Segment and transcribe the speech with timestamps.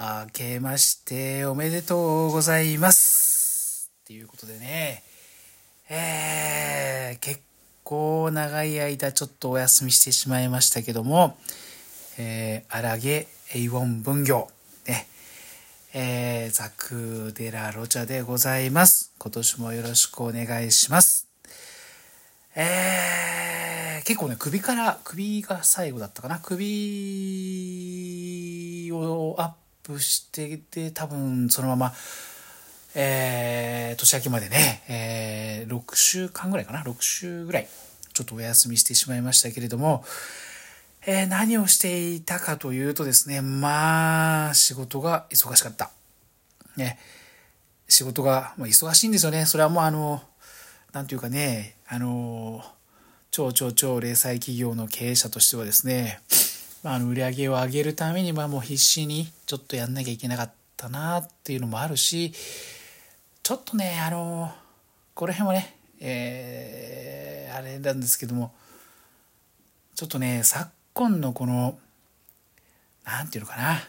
[0.00, 3.90] 明けましておめでとうございます。
[4.04, 5.02] っていうことでね、
[5.90, 7.40] えー、結
[7.82, 11.36] 構長い間ちょっとお休みしてしまいましたけども、
[12.16, 14.46] えー、荒毛エイウォン分業、
[14.86, 15.08] ね、
[15.92, 19.12] えー、ザクデラロチャでございます。
[19.18, 21.26] 今年もよろしくお願いします。
[22.54, 26.38] えー、結構ね、首から、首が最後だったかな。
[26.38, 26.68] 首
[28.92, 29.67] をアップ
[29.98, 31.92] してて、多分そのまま、
[32.94, 37.68] えー、年明けまでね、えー、6週間ぐらいかな？6週ぐらい、
[38.12, 40.04] ちょっとお休みしてしまいましたけれども、
[41.06, 45.90] えー、何をしていたかというとですね、まあ、仕事が忙しかった。
[46.76, 46.98] ね。
[47.88, 49.46] 仕事が、忙しいんですよね。
[49.46, 50.22] それはもうあの、
[50.92, 52.62] なんていうかね、あの、
[53.30, 56.20] 超超超零細企業の経営者としてはですね、
[56.84, 62.32] あ、あの売り上げを上げるためにまあもう必死にちょっとやんなきゃいけなかったなっていうのもあるし、
[63.42, 64.52] ちょっとね、あの、
[65.14, 68.54] この辺はね、えー、あれなんですけども、
[69.94, 71.78] ちょっとね、昨今のこの、
[73.04, 73.80] なんていうのかな、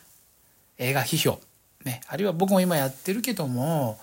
[0.78, 1.40] 映画批評、
[1.86, 4.00] ね、あるいは僕も今やってるけども、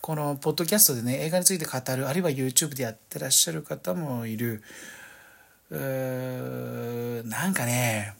[0.00, 4.62] このポッドキャストでね映画について語るあるいは YouTube でやってらっしゃる方もいる。
[5.70, 8.14] うーなんかね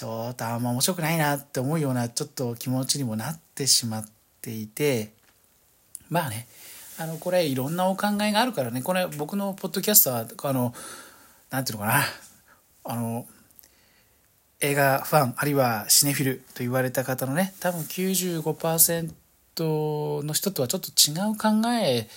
[0.00, 4.06] ちょっとあんま面白くないなって思うようなちょっと気持ちにもなってしまっ
[4.40, 5.12] ていて
[6.08, 6.46] まあね
[6.98, 8.80] あのこれいろんなお考えがあるからね。
[8.80, 10.72] これ僕のポッドキャストはあの
[11.50, 12.00] なんていうのかな。
[12.84, 13.26] あの
[14.60, 19.12] 映画ファンあるいはシネフィルと言われた方のね多分95%
[20.24, 22.08] の人とはちょっと違う考え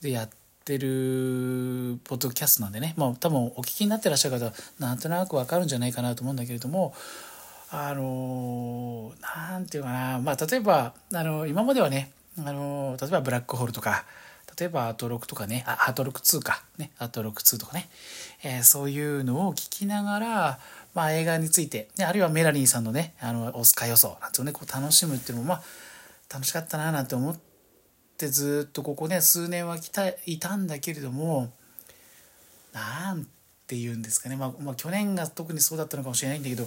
[0.00, 0.28] でやっ
[0.64, 6.94] てるポッドキャストなんでね、まあ、多分お聞きになってらっしゃる方はなんとなくわかるんじゃないかなと思うんだけれども
[7.74, 14.04] あのなんていうかな、まあ、例えばあの今まではねあの例えばブラックホールとか
[14.58, 17.88] 例えばアートロックとかねあアートロック2かねアートロック2とかね、
[18.44, 20.58] えー、そういうのを聞きながら
[20.94, 25.62] まあ、映画について、ね、あるいはメラニーさんのねあのオスカー予想なんていうねこう楽しむっていうのもまあ
[26.32, 27.36] 楽しかったななんて思っ
[28.18, 31.50] てずっとここね数年は来たいたんだけれども
[32.74, 33.26] なん
[33.66, 36.66] て言うんですかね、まあ、まあ去年が特にそうだったのかもしれないんだけど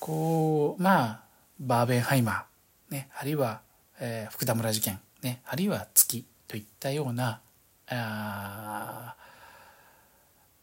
[0.00, 1.20] こうまあ
[1.60, 3.60] バーベンハイマー、ね、あるいは、
[4.00, 7.40] えー、福田村事件、ね、あるいは月といったような
[7.88, 9.14] あ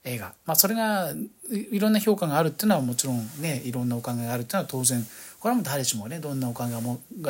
[0.04, 1.14] 映画、まあ、それが
[1.52, 5.06] いろんな評価があるっていうのはもちろんねいろんなお考えがあるっていうのは当然
[5.40, 6.64] これはもう誰しもねどんなお考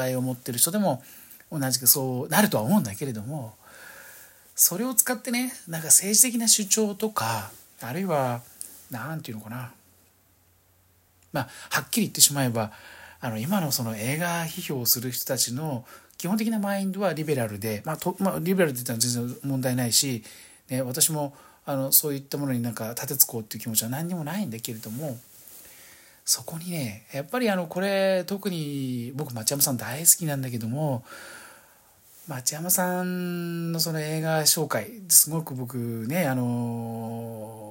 [0.08, 1.04] えを持ってる人でも
[1.52, 3.56] 同じくそうなるとは思うんだけれども
[4.56, 7.52] それを使ってねなんか政治的な主張とか
[7.82, 8.42] あるいは
[8.92, 9.72] 何て言うのかな
[11.38, 12.72] まあはっきり言ってしまえば
[13.20, 15.86] あの今のその映画批評をする人たちの
[16.18, 20.24] 基本的なマインドはリベラルで、まあとまあ、リベラルって言ったら全然問題ないし、
[20.70, 25.18] ね、私もあのそういったものになんか立てつこうっていう気持ちは何にもないんだけれども
[26.26, 31.04] そこにねやっぱりあのこれ特に僕町山さん大好きなんだけども
[32.28, 37.67] 町山さんのその映画紹介すごく僕ねあの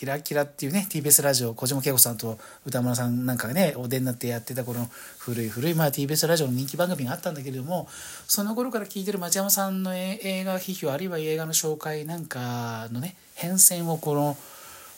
[0.00, 4.88] キラキラっていうね TBS ラジオ小島慶子さんと歌村さんなんかがねお出になってやってたこの
[5.18, 7.86] 古い古い、まあ、TBS ラジオの人気番組があったんだけれども
[8.26, 14.38] その頃から聞いてる町山さんの映画批評あるいは映画の紹介なんかのね変遷をこの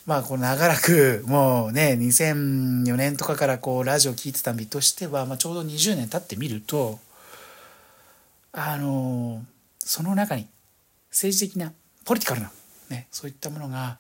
[0.07, 7.01] まあこの長らくもうね2004年とかからこうラジオ聞いてた身としては、まあ、ちょうど20年経ってみると
[8.53, 9.43] あの
[9.81, 10.47] その中に
[11.11, 11.73] 政治的な
[12.05, 12.53] ポリティカルな、
[12.89, 13.99] ね、そういったものが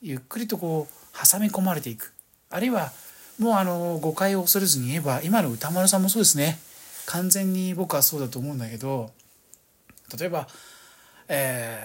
[0.00, 2.12] ゆっくりとこう挟み込まれていく。
[2.50, 2.92] あるいは
[3.38, 6.58] もうあの誤解を恐れずに言えば今の歌丸さんもそうですね。
[7.06, 9.10] 完全に僕はそうだと思うんだけど
[10.18, 10.46] 例えば
[11.28, 11.78] え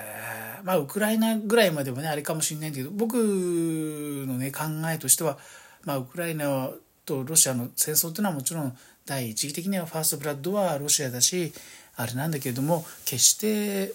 [0.62, 4.64] ー、まあウクライナぐらいまではねあれかもしれないんだけど僕のね考
[4.94, 5.38] えとしては、
[5.84, 6.70] まあ、ウクライナ
[7.06, 11.54] とロシアの戦争っていうのはもちろん第一義的にはファーストブラッドはロシアだし
[11.98, 13.94] あれなんだけれども決して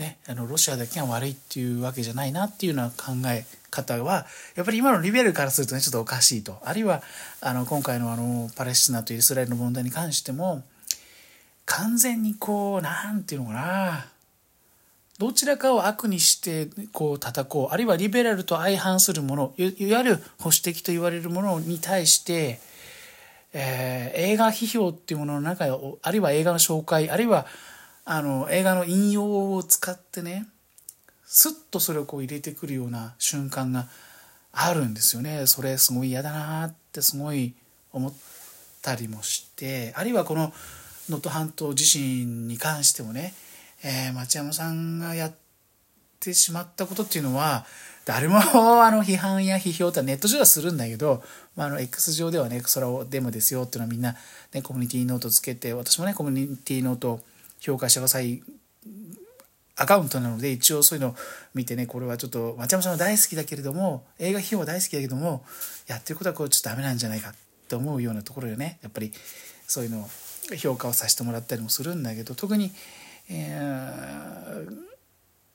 [0.00, 4.26] ね、あのロシアだけが悪いっていうわけじゃないなっていうような考え方は
[4.56, 6.58] やっぱり今のリベルからするとねちょっとおかしいと。
[6.64, 7.02] あるいは
[7.42, 10.62] あの今回のあのパレスチナとイスラエルの問題に関しても
[11.66, 14.06] 完全にこうなんていうのかな。
[15.18, 17.74] どちらかを悪にしてこう叩こう。
[17.74, 22.58] あるいはリベラルと相反するものいわゆる保守的と言われるものに対して、
[23.52, 25.66] えー、映画批評っていうものの中
[26.00, 27.46] あるいは映画の紹介あるいは
[28.12, 30.48] あの映画の引用を使ってね
[31.24, 33.86] スッとそれをこう入れてくるような瞬間が
[34.52, 35.46] あるんですよね。
[35.46, 37.54] それすごい嫌だなってすごい
[37.92, 38.12] 思っ
[38.82, 40.52] たりもしてあるいはこの
[41.08, 43.32] 能登半島地震に関してもね、
[43.84, 45.34] えー、町山さんがやっ
[46.18, 47.64] てしまったことっていうのは
[48.06, 51.22] 誰もあの批判や批評ってネット上はするんだけど、
[51.54, 54.16] まあ、あの X 上ではねそれをデモですよっていうのはみんな、
[54.52, 57.20] ね、コミュニティノートつけて私もねコミュニティノート
[57.60, 58.42] 評価してください
[59.76, 61.14] アカウントなので一応そういうのを
[61.54, 65.42] 見てねこれはちょっと町山さんは大好きだけれども映画批評は大好きだけども
[65.86, 67.34] やってることはこれちょっとダメなんじゃないかっ
[67.68, 68.78] て思うようなところでね。
[68.82, 69.12] やっぱり
[69.66, 70.08] そういうのを
[70.56, 72.72] 評価をさせてもらったりもするんだけど特に、
[73.30, 74.76] えー、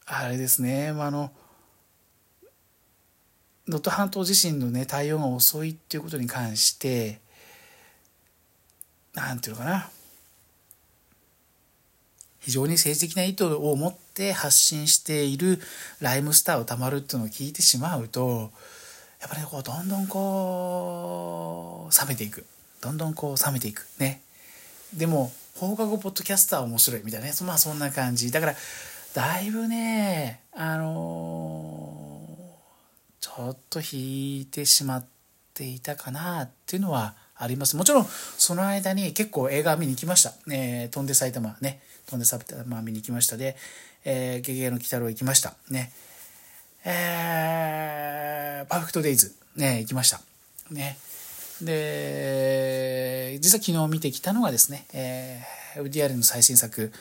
[0.06, 1.32] あれですね、まあ、あの
[3.68, 7.20] 能登半島地震のね対応が遅いっていうことに関して
[9.14, 9.90] 何て言うのかな。
[12.46, 15.60] 非常に政治的な意図を持って発信している
[16.00, 18.52] ライムスターをたまるっていうのを聞いてしまうと
[19.20, 22.46] やっぱり、こうどんどんこう冷めていく
[22.82, 24.22] どんどんこう冷めていくね
[24.96, 28.56] でも放課後ポッドキャスター面白いみたいなねまあそんな感じだから
[29.16, 35.06] だいぶねあのー、ちょっと引いてしまっ
[35.56, 37.76] ていたかなっていうのはあります。
[37.76, 38.06] もちろん、
[38.38, 40.32] その間に結構映画見に行きました。
[40.50, 41.82] えー、飛んで埼玉ね。
[42.06, 43.56] 飛んで埼玉見に行きましたで、
[44.04, 45.56] えー、ゲゲゲの鬼太郎行きました。
[45.70, 45.92] ね。
[46.86, 50.22] えー、パーフェクトデイズ、ね、行きました。
[50.72, 50.98] ね。
[51.62, 56.92] で、実は昨日見てきたのがですね、えー、ウディアレンの最新作、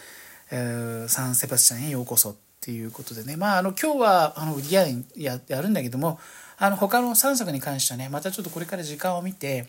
[0.51, 6.19] えー、サンセバスチャンへようこそっていうことでね、まあ、あの、今日は、あの、ウディアレンややるんだけども、
[6.57, 9.67] あの、他の3作に関してはね、またちょっとこれから時間を見て、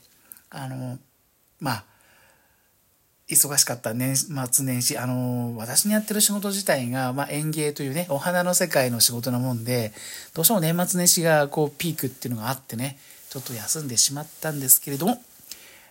[0.49, 0.97] あの
[1.59, 1.85] まあ
[3.29, 9.93] 忙しかった年末年始あの私にやってる仕事自体が、まあ、園芸というねお花の世界の仕事なもんで
[10.35, 12.97] どうしても年末年始がこうピークっていうのがあってね
[13.29, 15.21] ちょっと休んでしまったんですけれども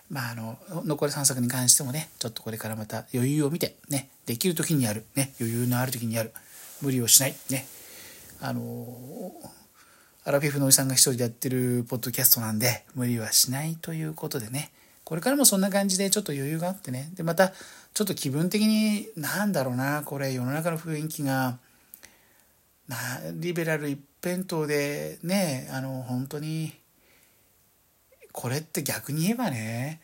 [0.09, 6.31] まああの残り3作に関してもねちょっとこれからまた余裕を見てねできる時にやるね余裕のある時にやる
[6.81, 7.65] 無理をしないね。
[8.41, 8.85] あの
[10.27, 14.71] アラフィフのおじさんが一人でやってるポッドキャストなんで、無理はしないということでね、
[15.05, 17.53] これからもそんな感じでちょっと余裕があってね、で、また、
[17.93, 21.59] ちょっと気分的に、なんだろうな、これ世の中の雰囲気が、
[22.87, 22.97] な、
[23.33, 26.73] リベラル一辺倒で、ね、あの、本当に、
[28.31, 30.01] これって逆に言えばね、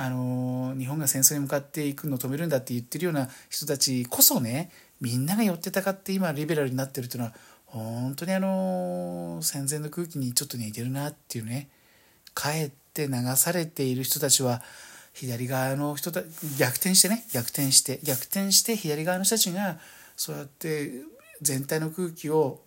[0.00, 7.34] あの日本が戦争に向かっていくのを止めるんだって言ってるような人たちこそねみんなが寄ってたかって今リベラルになってるっていうのは
[7.66, 11.68] 本当にあの戦前の空気にちょっと似てるなっていうね。
[12.32, 14.62] かえって流されている人たちは
[15.12, 16.22] 左側の人た
[16.58, 19.78] 逆転してね逆転して逆転して左側の人たちが
[20.16, 20.92] そうやって
[21.42, 22.60] 全体の空気を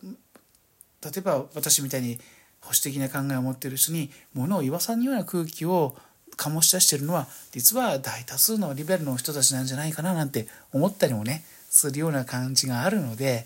[1.04, 2.20] 例えば私みたいに
[2.62, 5.96] 保守的な考えを持っている人に物を言わさぬような空気を
[6.38, 13.46] 醸し出してるのは実は大多数のリベルの人たちなんじゃないかななんて思ったりもねするような感じがあるので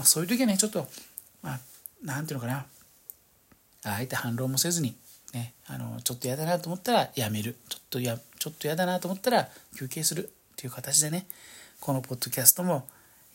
[0.00, 0.86] まあ、そういう時はねちょっと
[1.42, 1.60] まあ
[2.02, 2.64] なんていうのかな。
[3.84, 4.94] あえて反論もせずに
[5.32, 7.56] ねあのちょっと嫌だなと思ったらやめる。
[7.68, 11.26] ちょっとやちょっと嫌だなと思ったら休憩するっていう形でね
[11.80, 12.86] このポッドキャストも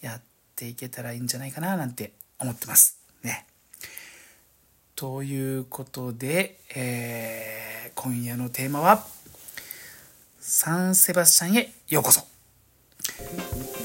[0.02, 0.22] やっ
[0.56, 2.98] ていけたらいいんじゃないかななんて思ってます。
[3.24, 3.46] ね。
[4.96, 9.06] ということで、えー、今夜のテーマは
[10.40, 12.26] 「サンセバスチャンへようこそ」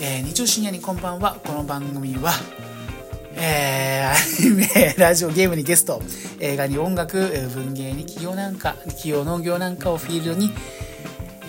[0.01, 1.41] えー、日曜深夜にこんばんは。
[1.45, 2.33] この番組は
[3.43, 6.03] えー、アニメ、 ラジオ、ゲームにゲスト、
[6.41, 7.17] 映画に音楽、
[7.55, 10.53] 文芸に企業なんか、企業農業なんかをフィールドに、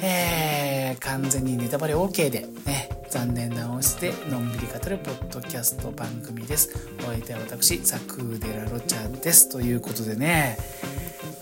[0.01, 6.69] えー、完全にネタバレ OK で、ね、残念な音質でのんびり語るポッドキャスト番組です。
[7.01, 9.49] お相手は私、ザクーデラロチャです。
[9.49, 10.57] ということでね、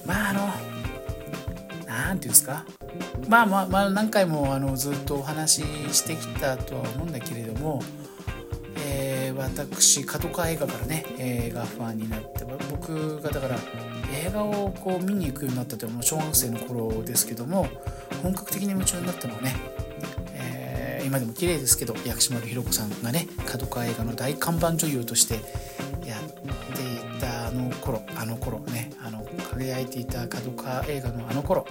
[0.03, 0.49] まああの、
[1.85, 2.65] なんていうんですか、
[3.27, 7.83] まあまあまあ何回もあのずっとお話ししてきたとは思うんだけれども、
[9.39, 13.57] えー、私角川映画からね映画ファンになって僕がだから
[14.25, 17.67] 映画をこう見に行くようになったというのは小学生の頃ですけども
[18.21, 19.55] 本格的に夢中になったのはね、
[20.33, 25.35] えー、今でも綺麗ですけど薬師丸ひろ子さんがね角川映画の大看板女優として
[26.05, 31.65] やっていたあの頃あの頃ねあの輝いていた角川映画のあの頃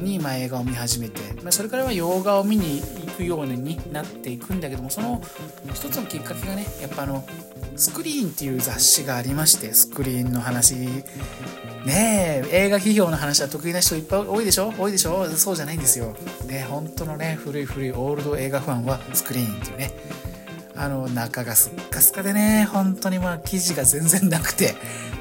[0.00, 5.22] に、ま、映画を見始めて、ま、それからは洋画を見に行くようになっていくんだけどもその
[5.72, 7.24] 一つのきっかけがねやっぱあの
[7.76, 10.74] スクリーンっていう雑誌がありましてスクリーンの話。
[11.86, 14.70] ねえ映画批評の話は得意な人いっぱい多いでしょ？
[14.76, 15.26] 多いでしょ？
[15.30, 16.14] そうじゃないんですよ。
[16.46, 19.92] ね本当のね古い古いオールド映画ファンはスクリーンっていうね。
[20.76, 24.74] あの中がすっかすかでね本当にまあ記事が全然なくて。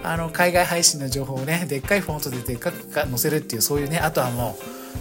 [0.04, 4.58] あの海外配信の情報をねでっかいフォントででっかく載せるっていうそういうねあとはも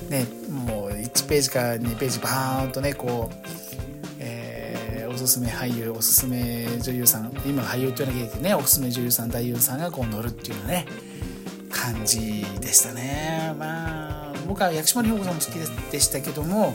[0.08, 3.48] うねもう1ページか2ページバーンとねこう、
[4.18, 10.86] えー、おすすめ俳優おすすめ女優さん今俳優って言わなきゃいけないねおすすめ女優さん男優さんがこう載るっていうようなね
[11.70, 13.54] 感じでしたね。
[13.58, 16.74] まあ僕は薬師丸ひょう子さんも好きでしたけども、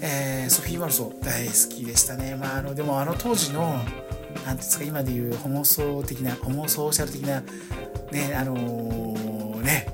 [0.00, 2.36] えー、ソフィー・マルソ大好きでしたね。
[2.36, 3.80] まああのでもあの当時の
[4.44, 7.40] 何ですか今でいうホモソー的なホモソーシャル的な
[8.12, 9.86] ねあのー、ね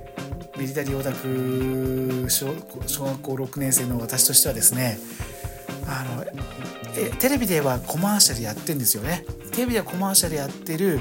[0.59, 4.99] ミリタリーオタク小学校6年生の私としてはですね
[5.87, 6.25] あの
[6.97, 11.01] えテレビではコマーシャルやってんですよねテレビではコマーシャルやってる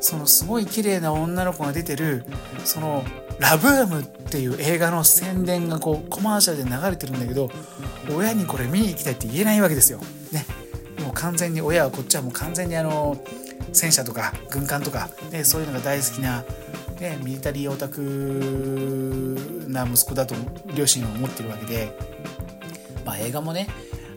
[0.00, 2.24] そのすごい綺麗な女の子が出てる
[2.64, 3.04] その
[3.40, 7.50] 「ラブーム」っていう映画の宣伝がこうコマーシャルで流れてるんだけど
[8.14, 10.00] 親にこれ見に行きたいって言えないわけですよ。
[10.32, 10.46] ね、
[11.08, 13.16] もう完全に親はこっちはもう完全にあの
[13.72, 16.44] 戦車とか軍艦とか、ね、そういうのが大好きな、
[17.00, 20.34] ね、ミリタリーオタクな息子だと
[20.76, 21.96] 両親は思ってるわけで、
[23.06, 23.68] まあ、映画もね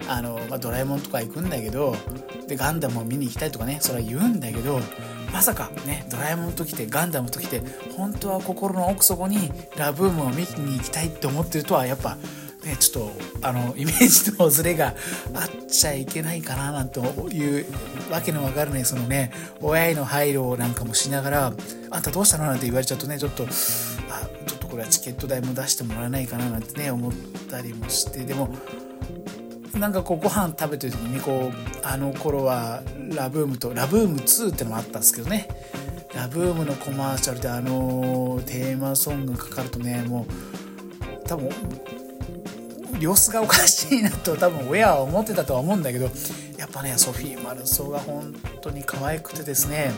[0.06, 1.96] あの、まあ、ドラえもんとか行くんだけど
[2.46, 4.78] でガンダムを見に行きたいとかねそれは言うんだけど
[5.32, 7.62] まさかねドラえもんと来てガンダムと来て
[7.96, 12.18] 本当は心の奥底にラブームを見に行きたいって思ってるとはやっぱ
[12.64, 14.94] ね、ちょっとあのイメージのズレが
[15.34, 17.66] あっちゃいけないかななんていう
[18.10, 21.52] わけのわからないそのね親への配慮なんかもしながら
[21.90, 23.46] 「あんたどうしたの?」なんて言われちゃうとねちょっとあ
[24.46, 27.12] ちょっとこれはチケット代も出してもらえないかななんてね思っ
[27.50, 28.54] たりもしてでも
[29.76, 32.82] なんかこうご飯食べてる時にこうあの頃は
[33.16, 35.48] ラブームとラブーム2ってのもあったんですけどね
[36.14, 41.48] ラブームのコマーシャルであのテーマソングがかかるとねもう多分
[43.00, 46.10] 様子がおかしいなと多分親は思ってたとは思うんだけど
[46.58, 49.90] やっぱねソフィー・マルソーが本当に可愛くてですね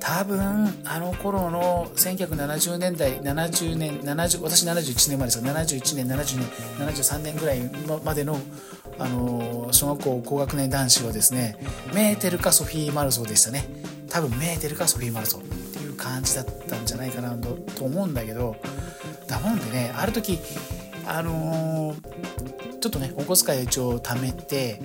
[0.00, 7.60] 多分あの頃の1970年代70年70私71年までですが71年70年73年ぐらい
[8.04, 8.38] までの
[8.98, 11.58] あの小学校高学年男子はですね
[11.92, 13.64] メーテルかソフィー・マルソーでしたね。
[14.08, 18.56] 多分メーテルかソフィー・マルソーっていう感じだったんじゃないかなと思うんだけど
[19.26, 20.38] だもんでねある時
[21.06, 24.80] あのー、ちょっとねお小遣いを一応貯めて、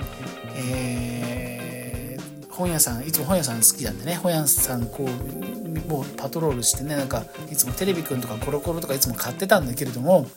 [0.56, 10.28] えー、本屋さんいつも本屋さん好きなんでね本屋さんこうもうパトロールしてねなんかいつもテレビくんとかコロコロとかいつも買ってたんだけれども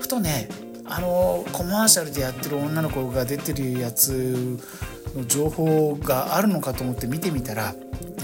[0.00, 0.48] ふとね
[0.86, 4.58] あのー、コマーシャルでやってる女の子が出てるやつ
[5.14, 7.74] の情報があるのかと思って見てみたら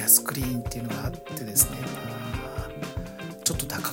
[0.06, 1.78] スクリーンっていうのがあってですね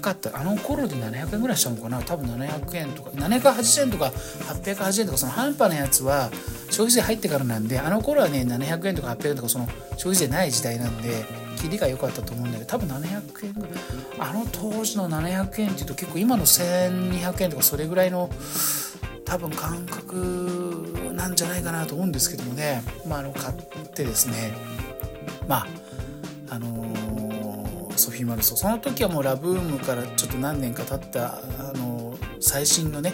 [0.02, 0.38] かった。
[0.38, 2.02] あの頃で700円ぐらいしたのかな。
[2.02, 6.30] 多分700円とか780円とか880円とかその半端なやつは
[6.70, 9.68] 消費税入ってからなんであの頃はね700円とか800円とかその
[9.98, 11.26] 消費税ない時代なんで
[11.58, 13.72] 切りが良かったと思うんだけど多分700円ぐらい。
[14.20, 18.30] あの当時の700円っていうと結構今の1200円とかそれぐらいの
[19.26, 22.84] 多分感覚なんじゃないかなと思うんですけどもね。
[23.08, 24.54] まああの買ってですね。
[25.48, 25.68] まあ
[26.50, 27.11] あの
[28.02, 33.14] ソフィー・マルソその時はもうラブームからちょっと何年か経ったあの最新のね、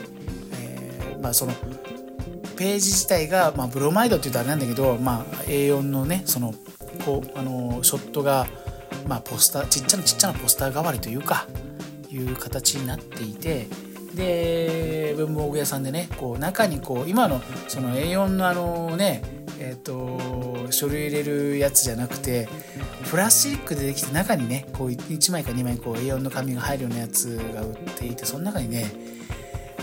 [0.54, 1.54] えー、まあその
[2.56, 6.56] ページ自体が、まあ、ブロマイドって言うとあれなんだけど、まあ、A4 のねその
[7.06, 8.48] こうあのショットが、
[9.08, 11.48] まあ、ポスターちっちゃなちっちゃなポスター代わりというか
[12.10, 13.68] いう形になっていて
[14.16, 19.22] で文房具屋さんでねこう中にこう今のその A4 のあのね
[19.60, 22.50] えっ、ー、と書類入れるやつじゃなくて
[23.10, 28.92] プラスチックでできて中にねこう1枚か2枚こう A4 の紙が入るようなやつが売っていてその中にね、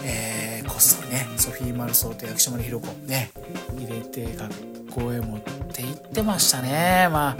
[0.04, 3.30] えー、こっそりねソフィー・マルソーと薬師丸ひろ子ね
[3.76, 7.08] 入れて学校へ持って行ってましたね。
[7.10, 7.36] まあ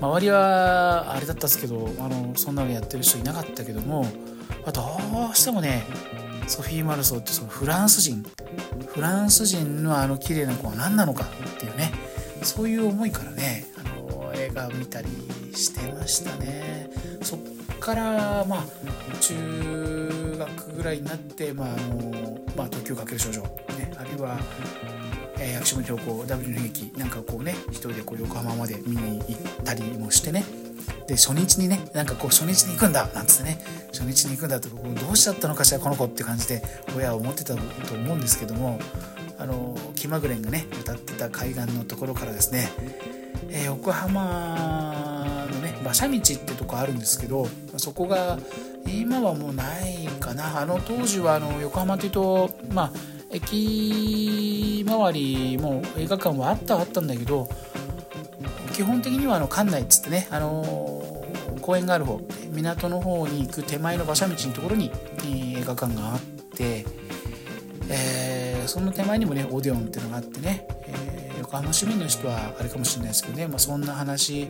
[0.00, 4.08] 周りはあれだったんですけどあのそんなのやってる人いなかったけども、ま
[4.68, 4.82] あ、ど
[5.32, 5.84] うしてもね
[6.46, 8.24] ソフィー・マルソーってそのフランス人
[8.86, 11.92] フランス人のあの綺麗な子は何なのかっていうね
[12.42, 13.66] そういう思いからね
[14.58, 15.08] 画を見たり
[15.54, 16.90] してましたね。
[17.22, 17.40] そっ
[17.78, 18.64] からまあ
[19.20, 24.38] 中学ぐらいになって、まああのまあ、東京かける少女、ね、あるいは
[25.40, 30.44] えー、薬師丸標高 W の悲劇なんかこうね一人でこう横浜まで見に行ったりもしてね。
[31.06, 33.58] で初日にねなんかこう初日に行くんだなんつってね
[33.92, 34.76] 初日に行くんだってど
[35.10, 36.62] うしちゃったのかしらこの子って感じで
[36.94, 38.78] 親は思ってたと思うんですけども
[39.38, 42.68] あの気まぐれんがね歌ってた海岸のところからですね、
[43.50, 48.38] えー、横浜のね馬車道ってとこあるんですけどそこが
[48.86, 50.60] 今はもうないかな。
[50.60, 52.92] あの当時はあの横浜というとまあ
[53.30, 57.48] 駅周りも映画館はあったはあったんだけど
[58.72, 61.26] 基本的にはあの館内っつってね、あの
[61.60, 62.20] 公園がある方
[62.52, 64.90] 港の方に行く手前の馬車道のところに、
[65.26, 66.86] 映画館があって、
[67.90, 70.68] えー、その手前にもねオデオンっていうのがあってね、
[71.48, 74.48] 横浜市民の人はあれかもしれないですけどね、まあ、そんな話。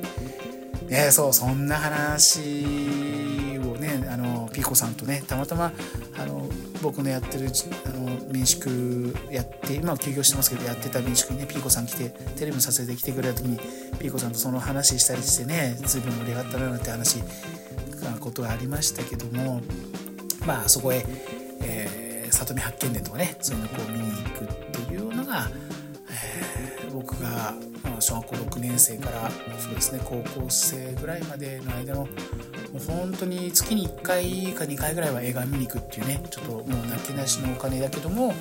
[0.89, 2.41] ねそうそんな話
[3.59, 5.73] をねあのピーコさんとねたまたま
[6.19, 6.49] あの
[6.83, 7.51] 僕のやってる
[7.85, 13.59] あの民宿やって今は休業してますけどやってた民宿にねピーコさん来てテレビの撮影で来てくれた時に
[13.99, 17.19] ピーコさんとその話したりしてね随分盛り上がったななんて話
[18.21, 19.61] ことがありましたけども
[20.47, 21.05] まあそこへ、
[21.63, 25.49] えー、里見八犬伝とかねそういうのをこう見に行くっていうのが、
[26.99, 27.55] 僕が
[28.01, 32.09] 小学校6年生からそうですね高校生ぐらいまでの間のも
[32.75, 38.35] う本当に月に1回か2回ぐらいは映画見に行くっていうねちょっともう泣きなしのお金だけども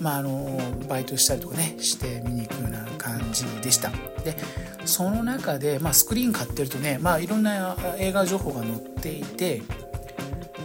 [0.00, 3.90] まああのバイトしたりとかねして見に行くような感じでした。
[4.24, 4.36] で
[4.84, 9.62] その中で、まあ、スクリーン買ってるとね、まあ、いろんな映画情報が載っていて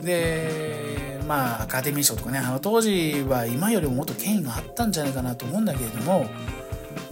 [0.03, 6.27] でまあアカデミー賞とかねあの当時は今よりももっと権威があったんじゃないかなと思うんだけれども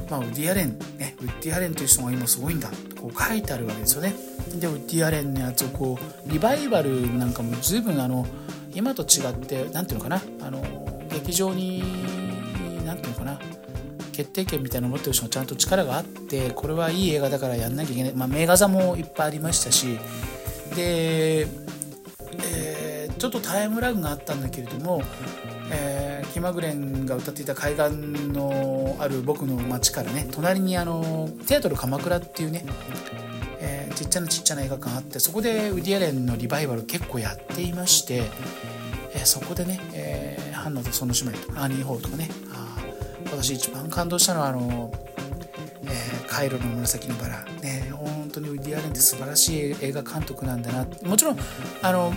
[0.10, 4.14] まあ、ウッディ・アレン、ね、ウッディ・アレンという人が今すごいんだとこう書いてあるわけですよね。
[4.56, 8.26] でウッディ・アレンのやつをこうリバイバルなんかも随分あの
[8.74, 11.84] 今と違って何ていうのかなあの劇場に
[12.86, 13.40] 何ていうのかな
[14.12, 19.98] 決定権みたいなのを持ってる人がちゃんと力があってこれはいい映画だからやんなきゃいけない、まあ、名画座もいっぱいありましたし
[20.76, 21.48] で、
[22.44, 25.04] えー、ちょっとタイムラグがあったんだけれども
[25.72, 27.90] えー、キマグレンが歌っていた海岸
[28.32, 32.66] のある僕の町からね隣にあのテアトル鎌倉っていうね、
[33.60, 38.24] えー、ちっちゃなちっちゃな映画館あってそこでウディアレンのリバイバル結構やっていまして、
[39.14, 42.78] えー、そこでね、えー、ハンナとその姉妹とかアーニー・ホールとかねあ
[43.32, 44.92] 私一番感動したのはあの、
[45.84, 47.44] えー、カイロの紫のバラ。
[47.62, 50.86] ね本当にウディアレンって素晴らしい映画監督なんだな。
[51.04, 51.38] もちろん
[51.82, 52.14] あの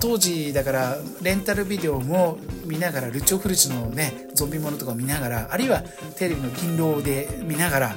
[0.00, 5.82] 当時だからレンタルビデオも見ながらルチョフルチのねゾンビものとか見ながらあるいは
[6.16, 7.96] テレビの勤労で見ながら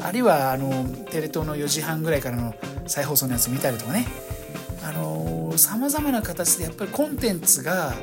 [0.00, 2.54] あるいはあのテレ東の4時半ぐらいからの
[2.86, 4.06] 再放送のやつ見たりとかね。
[5.56, 7.94] さまざまな形でやっぱりコンテンツが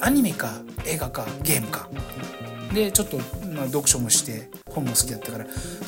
[0.00, 1.88] アニメか映画かゲームか
[2.72, 3.16] でちょっと、
[3.48, 5.44] まあ、読書もして本も好きだったから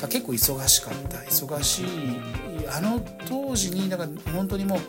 [0.07, 1.17] 結構忙しかった。
[1.19, 1.85] 忙しい
[2.71, 4.79] あの当時にだから本当にもう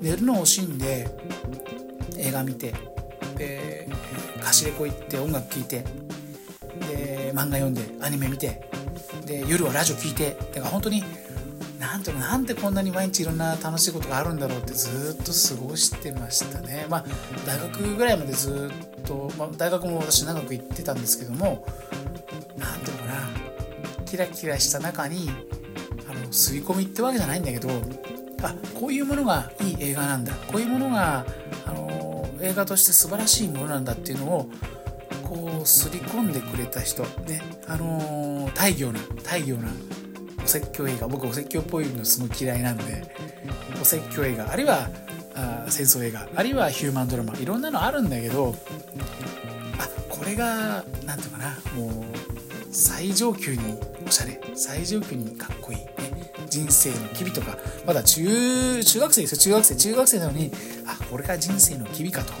[0.00, 1.08] 寝るのを惜しんで
[2.18, 2.74] 映画見て
[3.36, 3.88] で
[4.42, 5.84] 貸しレコ行って音楽聴いて
[6.88, 8.68] で漫画読んでアニメ見て
[9.24, 11.02] で夜はラジオ聴いてだから本当に
[11.78, 16.86] なんていうのなんでこんなに毎日いろんな楽しいことがあるんだろうってずっと過ごしてましたね。
[16.88, 17.04] まあ
[17.46, 21.66] 大学ぐらいまでずっと、まあ、大学も私長く行ってたんですけども
[22.56, 25.30] なんていうのかなキラキラした中に
[26.08, 27.68] あの吸い込みってわけじゃないんだけど
[28.42, 30.32] あこういうものがいい映画なんだ。
[30.50, 31.24] こういうものが、
[31.66, 34.50] あの映画として素晴らしいものなんだっていうのを
[35.24, 37.02] こうすり込んでくれた人。
[37.26, 39.68] ねあの大行な大行な
[40.46, 43.02] お説教映画僕お説教っぽいのすごい嫌いなんで
[43.82, 44.88] お説教映画あるいは
[45.34, 48.54] あ戦争映画あるいはヒューマンドラマいろんなのあるんだけど
[49.76, 52.04] あこれが何て言うかなもう
[52.70, 53.60] 最上級に
[54.06, 60.52] おしゃれ最上級にかっこいい、ね、人生の機微とかまだ中中学生ですよ中学生中学生なのに
[60.86, 62.32] あこれが人生の機微かと。
[62.32, 62.36] あ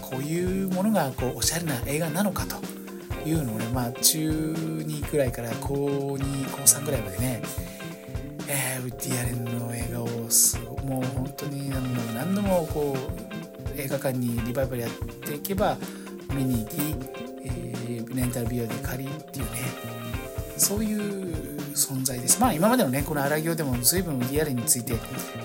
[0.00, 2.79] こういうものがこうおしゃれな映画なのかと。
[3.26, 7.42] いうのをねまあ中2くらいから高2高3ぐらいまでね
[8.52, 12.96] えー、ウッディ・アレンの映画をすもう本当に何度も何度もこ
[13.76, 15.76] う映画館にリバイバルやっていけば
[16.34, 16.76] 見に行き、
[17.44, 19.50] えー、レンタルビデオで借りっていうね
[20.56, 22.40] そういう存在です。
[22.40, 24.92] まあ今までのね、この荒行でも随分リアルについて、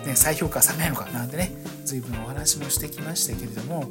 [0.06, 1.52] ね、再評価されないのかなんてね、
[1.84, 3.88] 随分お話もしてきましたけれども、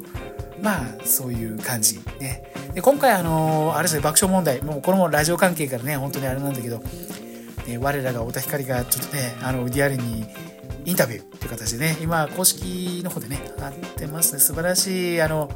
[0.62, 2.52] まあそういう感じね。
[2.74, 6.78] で今回あのあれですね、爆笑問題、もうこれもラジオ関係からね、本当にあれなんだけど、
[7.66, 10.26] ね、我らが太田光がちょっとね、あのリアルに
[10.84, 14.40] インタビューという形でね、今公式の方でね、上がってますね。
[14.40, 15.50] 素晴らしい、あの、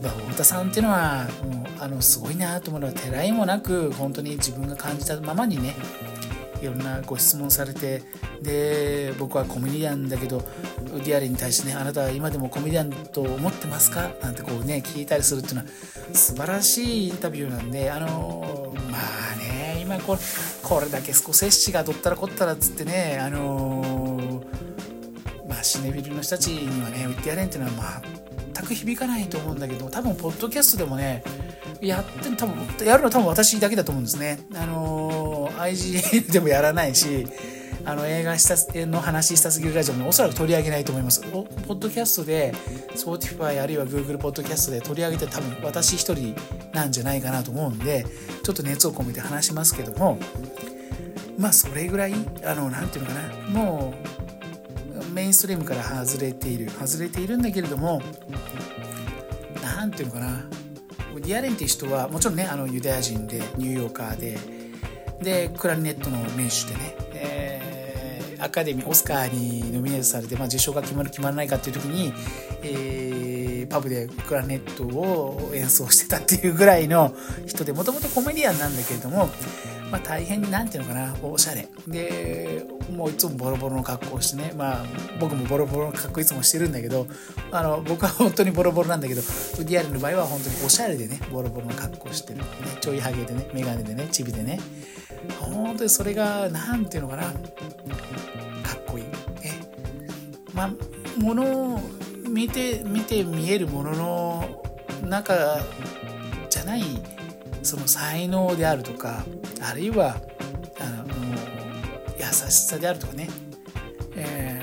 [0.00, 5.74] っぱ太田さんっていうのはもうあのすごいなと思うのはてらいもなく本当に自分が感じたままにね
[6.60, 8.02] いろんなご質問されて
[8.42, 10.38] で僕はコメディアンだけど
[10.92, 14.10] ウディアレに対してねあなたは今でもコメディアンと思ってますか？
[14.22, 15.66] なんてこうね聞いたりするっていうのは
[16.12, 18.98] 素晴らしいインタビューなんであのま
[19.34, 20.20] あね今これ
[20.62, 24.42] これだけスコセッシがどったらこったらっつってねあの
[25.48, 28.02] まあシネビルの人たちにはねウッディアレンっていうのはまあ
[28.54, 31.22] 全く響かないと思うんだけど多分ポッドキャストでもね
[31.80, 34.40] やって多分やるの多分私だけだと思うんですね。
[34.54, 37.26] あの IGN でもやらないし
[37.84, 41.20] あの映画したの話したすぎるラジオもおそらく取り上げないと思います。
[41.22, 42.52] ポッドキャストで
[42.94, 46.34] Spotify あるいは Google ポッドキャストで取り上げて多分私一人
[46.72, 48.04] なんじゃないかなと思うんで
[48.42, 50.18] ちょっと熱を込めて話しますけども
[51.38, 54.27] まあそれぐらいあの何て言うのかなもう
[55.12, 58.00] メインストリームから外れている外れているんだけれども
[59.62, 60.44] 何て言うのかな。
[61.20, 64.38] ディアレンっていう人はもちろんねあのユダヤ人でニューヨーカーで
[65.22, 72.12] でクラリネットの名手でね、えー、アカデミーオスカーにノミネートされて、まあ、受賞が決まる決まらないかっていう時に、
[72.62, 77.14] えー、パブでクラリネットを演奏してたっていうぐらいの
[77.46, 79.28] 人でもともとコメディアンなんだけれども
[79.90, 81.68] まあ、大変なんていうのかなおしゃれ。
[81.86, 84.84] でもういつもボロボロの格好をしてねまあ
[85.18, 87.06] 僕もボロボロの格好いつもしてるんだけど
[87.50, 92.44] あの僕は本当にボロボロなんだけどウディアルの場合は本当におしゃれでねボロボロの格好してる、ね、
[92.80, 94.60] ちょいハゲでね眼鏡でねチビでね。
[95.40, 99.04] 本当にそれがなんていうのかなかっこいい。
[99.04, 99.10] ね。
[100.54, 100.70] まあ
[101.20, 101.80] ものを
[102.28, 104.62] 見て見て見えるものの
[105.02, 105.60] 中
[106.48, 106.82] じゃない
[107.68, 109.26] その才能であるとか
[109.60, 110.16] あるいは
[110.80, 111.14] あの
[112.16, 113.28] 優しさであるとかね、
[114.16, 114.62] え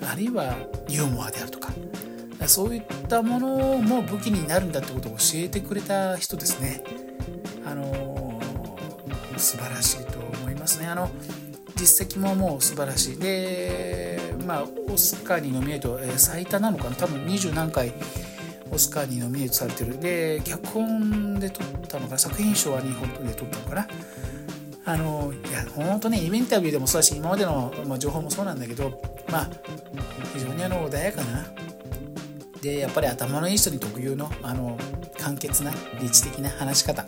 [0.00, 0.56] ー、あるいは
[0.88, 1.72] ユーモアであるとか
[2.48, 6.82] そういったものも武器になるんだってことを教えてくれた人ですね。
[7.64, 8.40] あの
[9.36, 10.88] 素晴らしいと思いますね。
[10.88, 11.08] あの
[11.76, 13.18] 実績ももう素晴らしい。
[13.18, 17.92] で、まあ、オスカーにノミネート、えー、最多なのかな多分20何回
[18.70, 19.98] オスカーにノミネートされてる。
[19.98, 23.88] で脚本で撮ったのか作品賞は日本で撮ったのかな？
[24.86, 29.50] あのいや本当ねインタビューでもそうだし今までの、まあ、情報もそうなんだけどまあ
[30.32, 31.46] 非常にあの穏やかな。
[32.62, 34.76] でやっぱり頭のいい人に特有のあの
[35.18, 37.06] 簡潔な理知的な話し方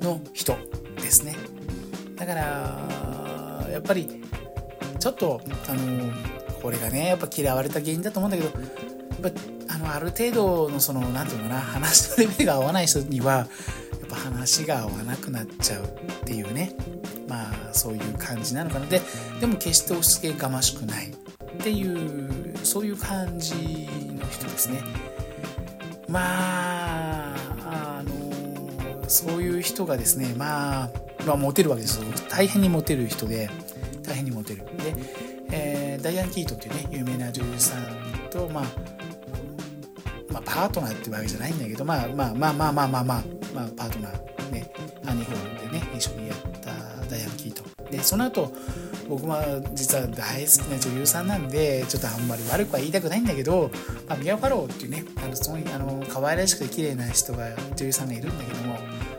[0.00, 0.56] の人
[0.96, 1.36] ですね。
[2.16, 4.22] だからやっぱり
[4.98, 6.12] ちょっとあの
[6.62, 8.50] これがねやっぱ嫌われた原因だと思うんだけど
[9.22, 13.44] やっぱあのある程度のその何て言うのかな話のレベルが合わない人にはや
[14.04, 15.86] っぱ話が合わなくなっちゃうっ
[16.24, 16.72] ていうね。
[17.28, 18.86] まあそういう感じなのかな。
[18.86, 19.00] で
[19.40, 23.54] でも決して押し付けがましくないっていうそういう感じ
[24.14, 24.82] の人ですね。
[26.08, 30.90] まああのそういう人がですねまあ、
[31.26, 32.04] まあ、モテるわけですよ。
[32.28, 33.50] 大変にモテる人で
[34.02, 34.64] 大変にモテる。
[34.64, 34.94] で、
[35.50, 38.64] えー、ダイアン・キートっていうね有名な女優さんとまあ、
[40.44, 44.70] パートナーってわけじゃないんだけど、まあまあまあまあまあまあまあ、まあ、パートナーね、
[45.06, 46.70] アニホールでね、一緒にやった
[47.06, 47.62] ダイアン・キート。
[47.90, 48.52] で、その後、
[49.08, 53.70] 僕は実は大好きな女優さんなんで、ちょっとあんまり悪くは言いたくないんだけど、
[54.08, 58.78] まあ、ミア・ファローっていうね、あのそのあの可愛らしくて綺麗な人が、女優さんがいるんだけども、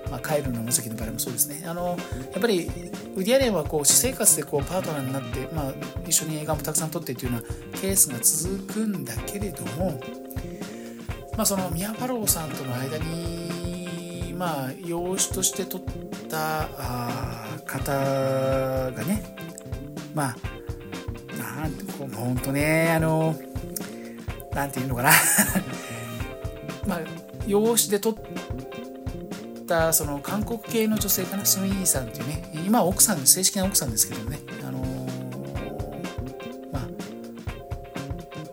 [0.09, 1.63] まあ、カイルの無責の場合もそうですね。
[1.67, 1.97] あの、
[2.31, 2.69] やっぱり、
[3.15, 5.73] ウディアレンはこう私生活でこうパートナーになって、まあ、
[6.07, 9.99] 一緒に映画もたくさん撮ってっていうようなケースが続くんだけれども、
[11.37, 15.87] まあ、その宮太郎さんとの間に、まあ、養子として取っ
[16.29, 17.91] たあ方
[18.91, 19.35] がね
[20.13, 20.35] まあ
[21.37, 23.35] なんてこう本当ねあの
[24.53, 25.11] なんていうのかな。
[26.87, 26.99] まあ
[27.45, 34.39] 養子で取ったその韓国系の女性かなスンイーさんっていうね今奥さん正式な奥さんですけどね。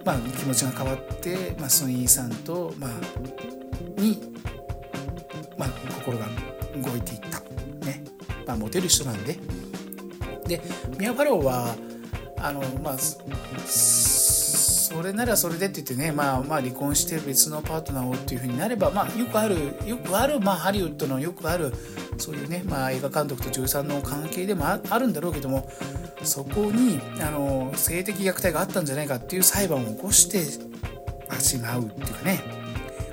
[0.05, 4.19] まあ、気持ちが変わって、まあ、スンイーさんと、まあ、に、
[5.57, 6.27] まあ、心が
[6.77, 7.41] 動いていった。
[7.87, 8.03] ね。
[8.47, 9.39] まあ、モテる人なんで。
[10.47, 10.61] で、
[10.99, 11.77] ミア・ファローは、
[12.39, 12.99] あの、まあ、
[14.93, 21.73] それならそれでって言ってね、まあ、まあ離婚して別のパートナーをっていうふうになれば、まあ、よくあるよくある、まあ、ハリウッドのよくある
[22.19, 25.67] そういうね、まあ、映画監督と女優さんの関係でもあるんだろうけども
[26.25, 30.43] そこにあの性的虐待があったんじゃないかっていう裁判を起こして
[31.41, 32.43] しまうっていうかね、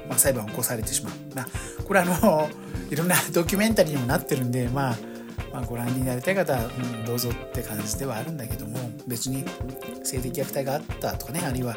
[0.08, 1.46] まあ、裁判を起こされてしまう、まあ、
[1.86, 2.50] これあの
[2.90, 4.98] いろんな ドキュメンタリーにもなってるんで、まあ、
[5.54, 9.46] まあご覧になりたい方は、うん、どうぞって感じではあるんだけども別に
[10.04, 11.76] 性的虐待があったとかねあるいは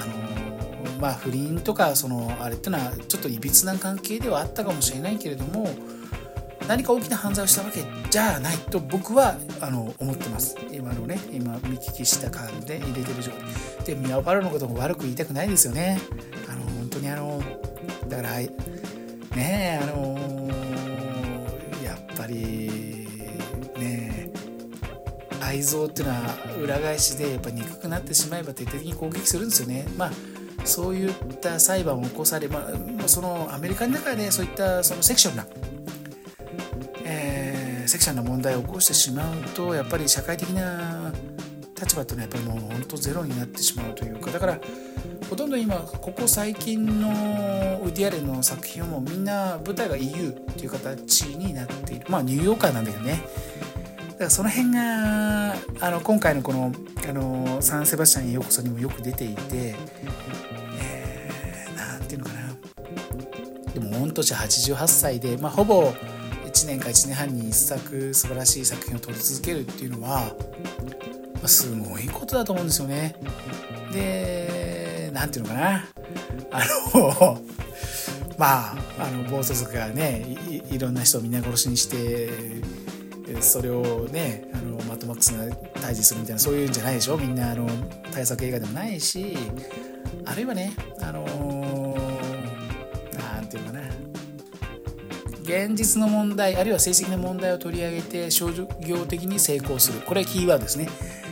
[0.00, 5.68] あのまあ不倫とかそのあれっていうのはちょっといびつな関係ではあったかもしれないけれども
[6.68, 10.56] 何か大きな犯罪をしたわけじゃないと僕はあの思ってます。
[10.72, 13.84] 今のね今見聞きした感じで入れてる状態。
[13.84, 16.00] でミア・ファロのことも悪く言いたくないですよね。
[16.48, 17.42] あの本当にあの
[18.08, 18.50] だからね
[19.36, 20.18] えあの
[21.84, 23.08] やっぱり
[23.76, 24.30] ね
[25.42, 26.20] 愛憎っていうのは
[26.62, 29.86] 裏返しでやっぱ憎くなってしまえば徹底的に攻撃するんですよね。
[29.96, 30.10] まあ
[30.64, 32.66] そういった裁判を起こされ、ま
[33.04, 35.46] あ、そのアメリカの中でそういったそのセクションな
[37.94, 41.12] セクシャルな問題を起こしてしまうとやっぱり社会的な
[41.80, 44.58] 立場っていうのはやっぱりもう本当ゼロになってしまうというかだから
[45.30, 52.06] ほとんど今ここ最近のウディアレの作品はもうみんな舞台が EU っていう形になっている。
[52.08, 53.22] まあニューヨーカーなんだけどね。
[54.08, 56.72] だからその辺があの今回のこの
[57.08, 59.76] あのサンセバスチャンへようこそにもよく出ていて、
[60.80, 63.72] えー、ていうのかな。
[63.72, 65.94] でも御年88歳で、まあ、ほぼ
[66.64, 70.34] 1年か1年半に1作素晴らしい作品を撮り続けるっていうのは、
[71.42, 73.16] ま、すごいことだと思うんですよね。
[73.92, 75.84] で何ていうのかな
[76.50, 77.38] あの
[78.38, 80.24] まああの暴走族がね
[80.70, 82.30] いろんな人を皆殺しにして
[83.40, 85.44] それをねあのマットマックスが
[85.82, 87.68] 退治するみたいなそういうんじゃないでしょみんなあの
[88.10, 89.36] 対策映画でもないし
[90.24, 90.72] あるいはね
[91.02, 91.63] あの
[95.54, 100.00] 現実の問題あるいは成績の問題を取り上げて商業的に成功する。
[100.00, 100.88] これはキーワードですね、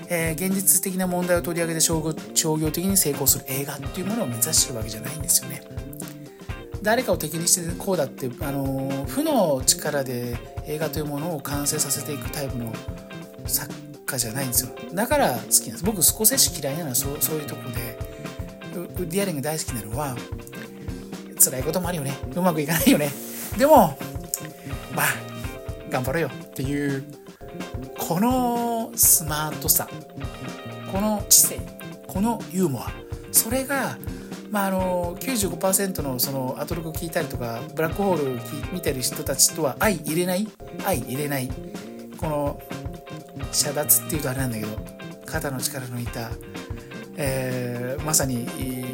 [0.08, 3.44] えー、現実的な問題を取り上げて商業的に成功する。
[3.48, 5.62] 映画っていうものを目指してるわけじゃないんですよね。
[6.82, 12.72] 誰かを敵にしてこうだってあの負の力で映画というものを完成させていくタイプの
[13.46, 13.74] 作
[14.06, 14.70] 家じゃないんですよ。
[14.92, 15.84] だから好きなんです。
[15.84, 17.98] 僕少し嫌いなのはそうそういうとこで
[18.76, 20.16] ウッディアレンが大好きなのは
[21.40, 22.16] 辛いこともあるよね。
[22.36, 23.10] うまくいかないよね。
[23.58, 23.98] でも
[24.94, 25.06] まあ
[25.90, 27.04] 頑張ろうよっていう
[27.98, 29.88] このスマートさ
[30.90, 31.60] この知性
[32.06, 32.90] このユーモア。
[33.30, 33.96] それが
[34.50, 40.46] まあ、あの95%のそのアトロク聞いたりとかブラックホール見てる人たちとは相入れない
[40.80, 41.48] 相入れない
[42.18, 42.60] この
[43.50, 44.78] 遮奪っていうとあれなんだけど
[45.24, 46.30] 肩の力のいた、
[47.16, 48.46] えー、まさに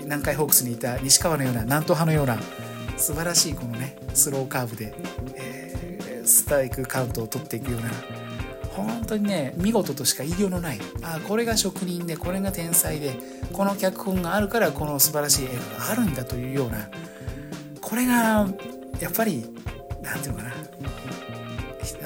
[0.04, 2.38] 南海ホークスにいた西川のような南東派のような
[2.96, 4.94] 素晴らしいこのねスローカーブで、
[5.34, 5.57] え、
[6.48, 7.90] ストライクカウントを取っていくような
[8.70, 10.80] 本当にね見事としか言いようのない。
[11.02, 13.12] あこれが職人でこれが天才で
[13.52, 16.88] この脚本があるからこの素晴らしい映画があるんだというような
[17.82, 18.48] これが
[18.98, 19.44] やっぱり
[20.00, 20.54] 何て言うのかな。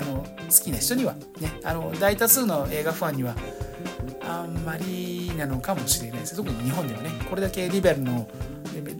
[0.00, 3.36] あの好きな人にはねあの大多数の映画ファンには
[4.24, 6.36] あんまりなのかもしれないです。
[6.36, 7.10] 特に日本ではね。
[7.28, 8.28] これだけリベラルの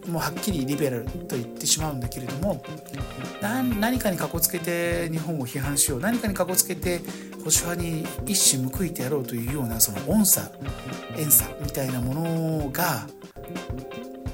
[0.09, 2.63] もうはっきりリベラルと言ってしまうんだけれども
[3.41, 6.01] 何かにかこつけて日本を批判しよう。
[6.01, 6.99] 何かにかこつけて
[7.39, 10.51] 保守派に一矢報いてやろうというようなその恩差
[11.17, 13.07] 遠差みたいなものが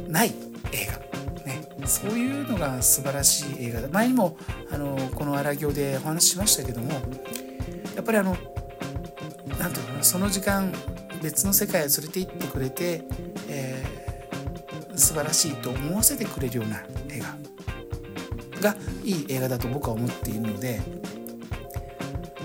[0.09, 0.35] ない
[0.72, 3.88] 映画、ね、そういうのが素晴らしい映画だ。
[3.88, 4.37] 前にも
[4.70, 6.92] あのこの荒行でお話ししましたけども
[7.94, 8.37] やっぱりあの
[9.59, 10.73] 何て言うかなその時間
[11.23, 13.05] 別の世界を連れて行ってくれて、
[13.49, 17.21] えー、素晴らしいと思わせてくれるような映
[18.61, 20.81] 画がいい映画だと僕は思っているので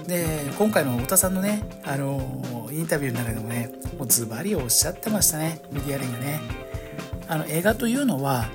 [0.08, 6.64] で今回の太田さんのねあのインタビューの中でもねもうズバリおっしゃってましたねメディアレンがね。
[7.28, 8.50] あの映画というのは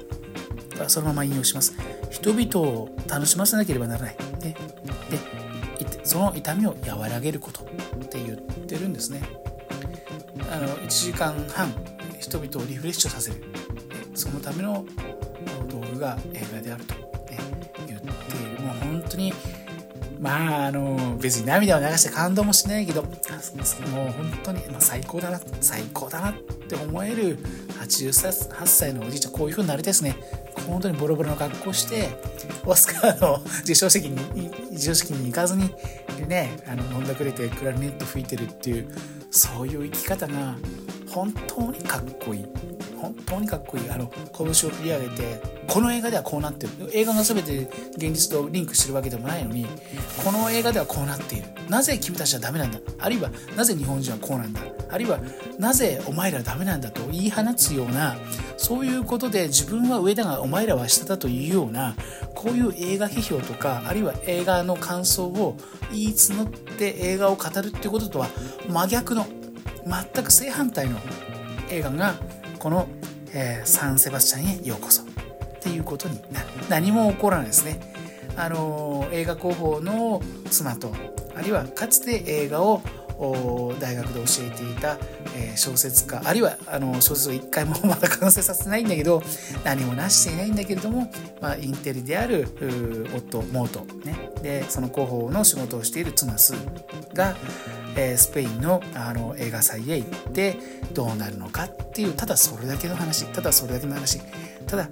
[0.86, 1.74] そのまま引用します。
[2.10, 4.56] 人々を楽しませなければならない、ね、
[6.08, 7.66] その痛みを和らげることっ
[8.08, 9.20] て言ってるんですね。
[10.50, 11.70] あの1時間半
[12.18, 13.44] 人々をリフレッシュさせる。
[14.14, 14.86] そのための
[15.68, 17.38] 道具が映画であると、ね、
[17.86, 18.62] 言っている。
[18.62, 19.34] もう本当に
[20.20, 27.38] まああの別に涙を流して感動もしないけどもう本当に、まあ、最高だな最高だなって思える
[27.80, 30.16] 88歳のおじいちゃんこういう風になりですね。
[30.66, 32.08] 本当にボロボロの格好して
[32.66, 35.70] オスカーの授賞式に授賞式に行かずに
[36.26, 38.88] ねあの飲んだくれてクラリネット吹いてるっていう
[39.30, 40.56] そういう生き方が
[41.10, 42.46] 本当にかっこいい。
[43.00, 43.90] 本当にかっこいい。
[43.90, 46.72] あの拳を振り上げてこの映画ではこうなってる。
[46.92, 49.66] 映画が全て現実とリンクしてるわけでもないのに
[50.24, 51.48] この映画ではこうなっている。
[51.68, 52.78] なぜ君たちはダメなんだ？
[52.98, 54.60] あるいはなぜ日本人はこうなんだ？
[54.90, 55.20] あるいは
[55.58, 58.16] なぜお前らはダメなんだと言い放つような
[58.56, 61.94] そういうことで自分は上だがお前らは下だというような
[62.34, 65.56] こういう映画批評とかあるいは映画の感想を
[65.92, 68.28] 言い募って映画を語るっていうこととは
[68.68, 69.26] 真逆の
[69.88, 70.98] 全く正反対の
[71.70, 72.14] 映画が
[72.58, 72.88] この、
[73.32, 75.06] えー、サンセバスチャンへようこそっ
[75.60, 76.46] ていうことになる。
[76.68, 77.80] 何も起こらないですね。
[78.36, 80.92] あの映画広報の妻と
[81.34, 82.82] あるいはかつて映画を
[83.80, 84.96] 大学で教えていた、
[85.36, 89.22] え小説家あるいはあの小説を一回もまだ完成させてないんだけど
[89.64, 92.46] 何もなしていないんだけれども、まあ、インテリである
[93.14, 97.36] 夫モート、ね、でその広報の仕事をしている妻スーが、
[97.96, 100.56] えスペインのあの映画祭へ行って
[100.94, 104.20] どうなるのかっていうただそれだけの話ただそれだけの話。
[104.68, 104.88] ただ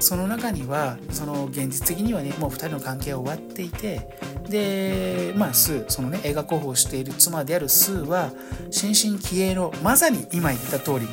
[0.00, 4.08] その中にはその現実的にはねもう2人の関係は終わっていて
[4.48, 8.32] でまあスーそのね映画候補をしている妻であるスーは
[8.70, 11.08] 新進気鋭のまさに今言った通り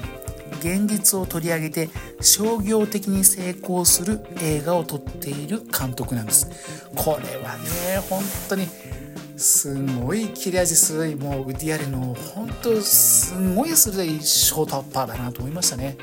[0.60, 1.90] 現実を取り上げて
[2.22, 6.50] 商業的に成功する映画を撮っている監督なんです。
[6.96, 8.68] これはね本当に
[9.38, 15.98] すごい切れ味鋭いもうウディアレの本当すごい鋭いショートアッパーだなと思いましたね。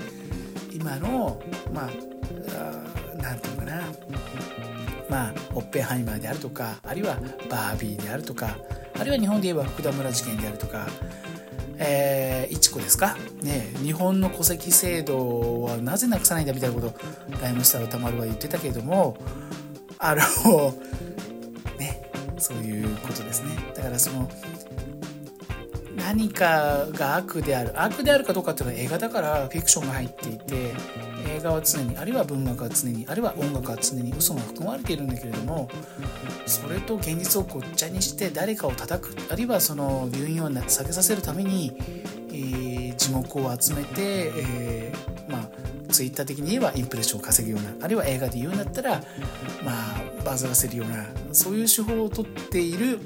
[0.73, 1.41] 今の
[1.73, 2.12] まあ
[5.09, 7.17] まあオッペンハイマーであるとかあるいは
[7.51, 8.57] バービーであるとか
[8.99, 10.89] あるいは日本で言えば福田村事件であるとか
[11.85, 16.95] えー、いちこですか、ね、日本の戸籍制度はなぜなくさないんだみたいなことを
[17.41, 19.17] ライムスター歌丸は言ってたけれども
[19.99, 20.21] あの
[21.79, 23.51] ねそういうことですね。
[23.75, 24.29] だからその
[25.97, 30.73] 何かが悪である悪であるかどうかっていうのは映画だからフィクションが入っていて
[31.33, 35.69] 映画は常にあるいは文学は常にあるいは音楽は常に嘘が含まれているんだけれども
[36.47, 41.73] それと現実をごっちゃにして誰かを叩くあるいはその留飲を下げさせるために、
[42.29, 45.49] えー、地獄を集めて、えー、まあ
[45.91, 49.03] ツイッター的に言えばインプレッションを稼ぐようなあるいは映画で言うんだったら
[49.65, 53.01] まあバズらせるようなそういう手法をとっている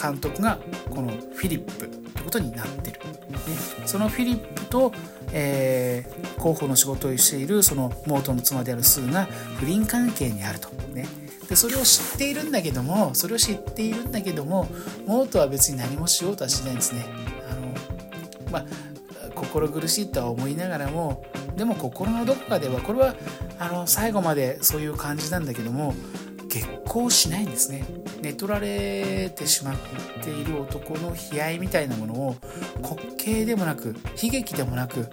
[0.00, 0.58] 監督が
[0.90, 3.38] このフィリップってことになってる、ね、
[3.86, 4.92] そのフィリップと、
[5.32, 9.24] えー、広報の仕事をしているそのモートの妻であるスーが
[9.58, 10.68] 不倫関係にあると。
[10.92, 11.06] ね。
[11.48, 14.66] でそれを知っているんだけどもそれを知っているんだけども
[15.06, 17.04] モートは別に何もしようとはしないんですね。
[17.48, 18.64] あのまあ
[19.34, 21.24] 心苦しいとは思いながらも
[21.56, 23.14] でも心のどこかではこれは
[23.58, 25.94] あの最後までそういう感じなんだけども
[26.48, 27.84] 結婚しないんですね。
[28.26, 29.76] 寝取られてしまっ
[30.20, 32.36] ている男の悲哀みたいなものを
[32.82, 35.06] 滑稽でもなく悲劇でもなく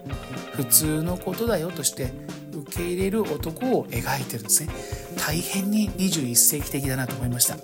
[0.53, 2.11] 普通のことだよとして
[2.51, 4.73] 受け入れる男を描いてるんですね。
[5.15, 7.61] 大変に21世紀的だなと思いました、ね、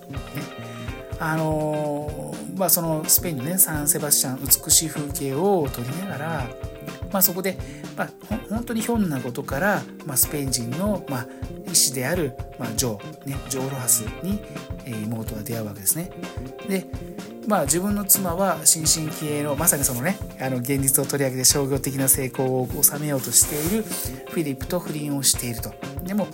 [1.19, 6.47] あのまあそのスペインのねサンセバスチャン美しい風景を撮りながら
[7.11, 7.57] まあ、そこで、
[7.97, 8.09] まあ、
[8.49, 11.27] 本当にひょんなことから、まあ、スペイン人の、まあ、
[11.71, 14.39] 医師である、まあ、ジョー、ね、ジョー・ロハスに、
[14.85, 16.11] えー、妹が出会うわけですね。
[16.67, 16.85] で、
[17.47, 25.73] まあ、自分の妻は新進気鋭のまさにそのねあの現実を取り上げて商業的な成功を収めようとしているフィリップと不倫をしていると。
[26.03, 26.27] でも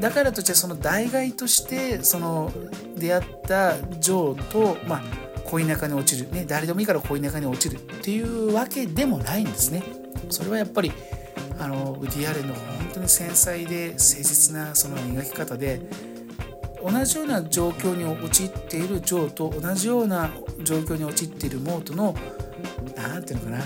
[0.00, 2.50] だからとしてその代替としてその
[2.96, 5.02] 出会ったジョーと、まあ、
[5.44, 9.82] 恋仲に落ちる、ね、誰でもいいから恋仲に落ちるっていうわけでもないんですね。
[10.30, 10.92] それはやっぱり
[11.58, 15.82] あのウディ・アレンの本当に繊細で誠実なその描き方で
[16.82, 20.30] 同じような状況に陥っているジョーと同じような
[20.62, 22.14] 状況に陥っているモートの
[22.96, 23.64] 何て言うのかな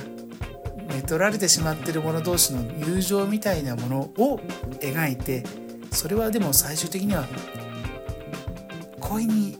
[0.95, 4.41] 寝取られてしまってる者同士の友情みたいなものを
[4.81, 5.45] 描いて
[5.91, 7.27] それはでも最終的には
[9.01, 9.59] 恋に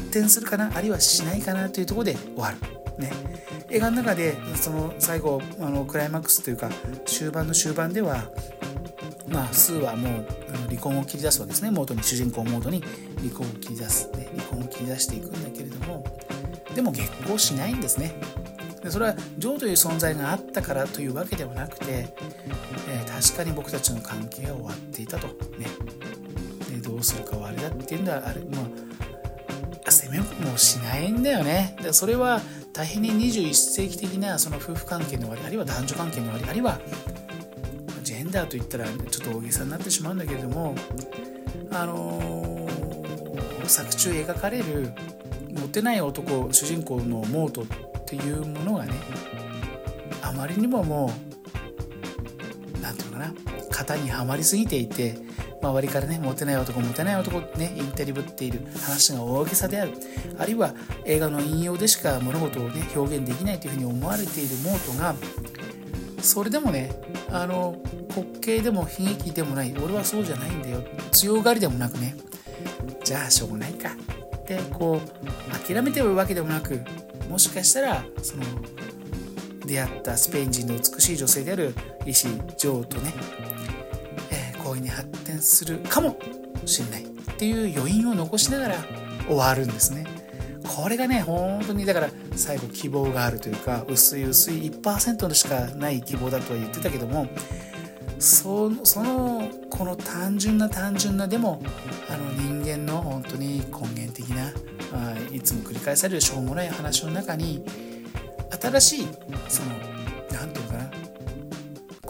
[0.00, 0.70] 発展するかな？
[0.74, 2.56] あるいはしないかなというところで終わる。
[2.98, 3.12] ね、
[3.70, 6.68] 映画の中でその最後あのクライマックスというか
[7.06, 8.30] 終盤の終盤では
[9.28, 10.26] まあスーはもう
[10.68, 11.70] 離婚を切り出すわけですね。
[11.70, 12.82] モードに主人公モードに
[13.18, 16.04] 離婚を切り出す、ね、離婚を切り出していくんだけれども
[16.74, 18.14] でも月光しないんですね。
[18.82, 21.86] でそれはジョーという存在があったからというわけではなくて、
[22.88, 25.28] えー、確かに僕たちの関係は終わっていたと。
[25.58, 25.66] ね。
[26.70, 28.64] でどうするかはあれだっていうんだあれまあ
[30.10, 31.76] 責めもしないんだよね。
[31.80, 32.40] でそれは
[32.72, 36.80] 大変に21世紀的なその夫婦関係の終わりあるいは男女関係の終わりあるいは
[38.02, 40.74] ジェンダーといったらちょっと大げさになってしまうんだけれども
[41.70, 44.92] あのー、作中描かれる
[45.50, 47.64] モテない男主人公のモートっ
[48.06, 48.94] ていうものがね
[50.22, 51.12] あまりにもも
[52.76, 53.34] う何て言うのかな
[53.70, 55.16] 型にはまりすぎていて
[55.62, 59.92] 周りからねモテない男モテない男ってねインタリブっている話が大げさである。
[60.38, 65.14] あるいは映画の引用でしか物事をね表現できないというふうに思われているモートが
[66.22, 66.90] それでもね
[67.30, 67.76] あの
[68.08, 69.74] 滑稽でも悲劇でもない。
[69.76, 70.82] 俺はそうじゃないんだよ。
[71.12, 72.16] 強がりでもなくね
[73.04, 73.90] じゃあしょうがないか。
[74.36, 76.80] ってこう諦めてるわけでもなく
[77.28, 78.42] もしかしたらその
[79.64, 81.72] 出会ったスペイン人の美しい女性である
[82.04, 83.12] 医師ジョーとね
[84.70, 86.16] 恋に発展するかも
[86.64, 87.06] しれないっ
[87.36, 88.76] ていう余韻を残しながら
[89.26, 90.04] 終わるんですね。
[90.76, 97.26] これがね本当にだから最後希望があるというか薄い薄い1%のしかない希望だとは言ってたけども
[98.18, 101.60] そのそのこの単純な単純なでも
[102.08, 104.52] あの人間の本当に根源的な、
[104.92, 107.64] まあ、いつも繰り返されるしょうもない話の中に
[108.60, 109.08] 新しい
[109.48, 109.70] その
[110.30, 110.79] 何て言うかな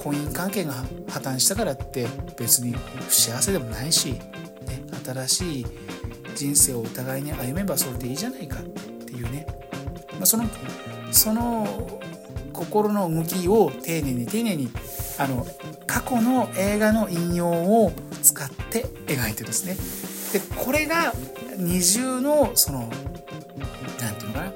[0.02, 0.72] 婚姻関係が
[1.08, 2.06] 破綻したからって
[2.38, 4.20] 別に不幸せでもないし、ね、
[5.04, 5.66] 新しい
[6.34, 9.46] 人生をお互いに歩めばそれでいいじゃないかっていうね、
[10.12, 10.44] まあ、その
[11.12, 12.00] その
[12.52, 14.70] 心の動きを丁寧に丁寧に
[15.18, 15.46] あの
[15.86, 17.92] 過去の映画の引用を
[18.22, 19.76] 使って描いてですね。
[20.32, 21.12] でこれが
[21.56, 22.90] 二重のその
[24.00, 24.52] 何て言うのかな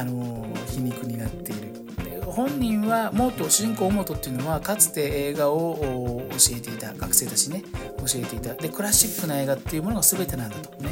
[0.00, 1.63] あの皮肉になっている。
[2.34, 7.64] 本人は元主人公元っていうのはかつて映画を教えていた学生たちにね
[7.98, 8.54] 教えていた。
[8.54, 10.90] でクラシックな映画っていうものが全てなんだとね。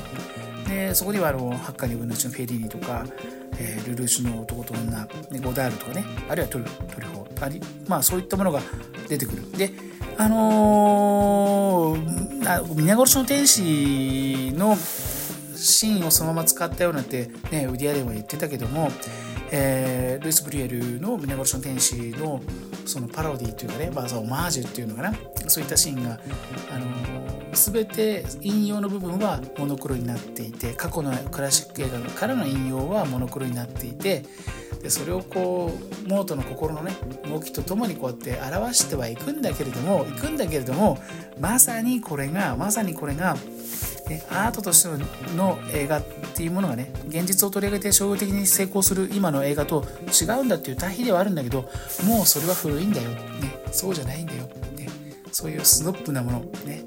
[0.69, 3.05] でそこではあのハッカーに分のうちのフェリーニとか、
[3.59, 5.07] えー、ルルーシュの男と女、
[5.43, 8.61] ゴダールとかねあるいはトリトリホありまあそういったものが
[9.09, 9.51] 出てくる。
[9.53, 9.71] で
[10.17, 14.77] あのー、皆殺しの天使の
[15.57, 18.91] シーンをそのまま使ったようなってねウディアレンは言ってたけども
[19.53, 22.41] えー、ルイス・ブリエルの「皆殺しの天使の」
[22.85, 25.15] そのパロディというかね、まあ、オマージュっていうのかな。
[25.47, 26.19] そういったシーンが、
[26.73, 34.25] あのー、全て引用の部分はモノクロになっていて過去のクラシック映画からの引用はモノクロになっていて
[34.83, 35.73] でそれをこ
[36.05, 36.93] うモートの心のね
[37.29, 40.99] 動きとともにこうやって表してはいくんだけれどもいくんだけれども
[41.39, 43.37] まさにこれがまさにこれが
[44.09, 44.89] ね、アートとして
[45.37, 51.63] の映画っていうものがね現実を取り上げて商業的に成功する今の映画と違うんだっていう対比ではあるんだけど
[52.05, 53.19] もうそれは古いんだよ、ね、
[53.71, 54.45] そうじゃないんだよ、
[54.77, 54.89] ね、
[55.31, 56.41] そういうスノップなもの。
[56.65, 56.85] ね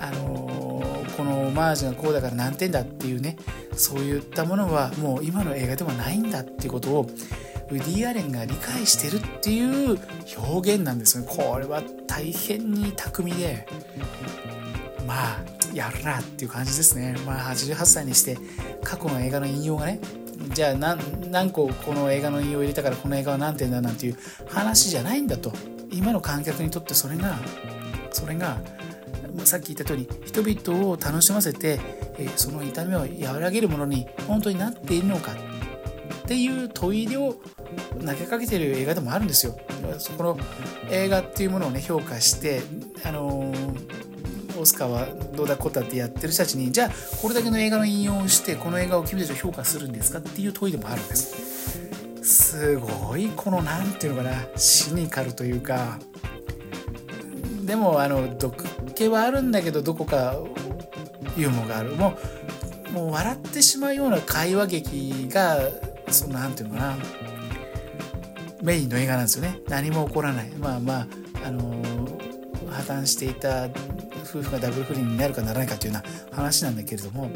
[0.00, 3.36] あのー、このオマージュがこうだから何点だっていうね
[3.74, 7.06] そういったものはもう今の映画ではないんだっていうことを
[7.70, 9.98] ウディ・アレンが理解してるっていう
[10.36, 11.28] 表現なんですよね。
[11.34, 13.66] これは大変に巧みで。
[15.06, 17.16] まあやるなっていう感じですね。
[17.26, 18.38] まあ、88歳にして
[18.82, 20.00] 過去の映画の引用がね、
[20.52, 24.18] じゃあ何何個この映画の引用を入れたからこの映画は何点だなんていう
[24.48, 25.52] 話じゃないんだと。
[25.90, 27.36] 今の観客にとってそれが、
[28.10, 28.58] それが、
[29.44, 31.78] さっき言った通り人々を楽しませて、
[32.18, 37.36] えその痛みを和らげるものに本当になっているのかっていう問いを
[38.04, 39.56] 投げかけてる映画でもあるんですよ。
[40.16, 40.38] この
[40.90, 42.62] 映画っていうものをね評価して
[43.04, 44.03] あのー
[44.58, 46.90] オスカーはどうだこうだってやってる人たちにじゃあ
[47.20, 51.54] これだけの映画の引用をしてこの映画を君たちは評価するんですかっていう問いでもあるんです。
[52.22, 54.46] すごいこの何ていうのかな。
[54.56, 55.98] シニカルというか。
[57.64, 60.36] でもあの毒気はあるんだけどどこか
[61.36, 62.16] ユーモアがあるも
[62.90, 65.58] うもう笑ってしまうような会話劇が
[66.08, 66.96] その何ていうのかな。
[68.62, 69.58] メインの映画なんですよね。
[69.68, 70.50] 何も起こらない。
[70.50, 71.06] まあまあ
[71.44, 71.74] あの
[72.70, 73.68] 破綻していた
[74.34, 77.30] 夫婦がダブル不倫になるかならないかというような話なんだけれども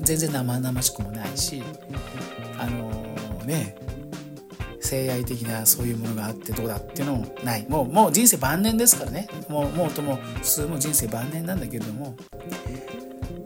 [0.00, 1.62] 全然生々しくもないし
[2.58, 3.76] あのー、ね
[4.80, 7.66] 性愛的なそういうものがあってどうだっていうのもない。
[7.66, 9.26] もうもう人生晩年ですからね。
[9.48, 12.14] もうもうとも普通も人生晩年なんだけれども、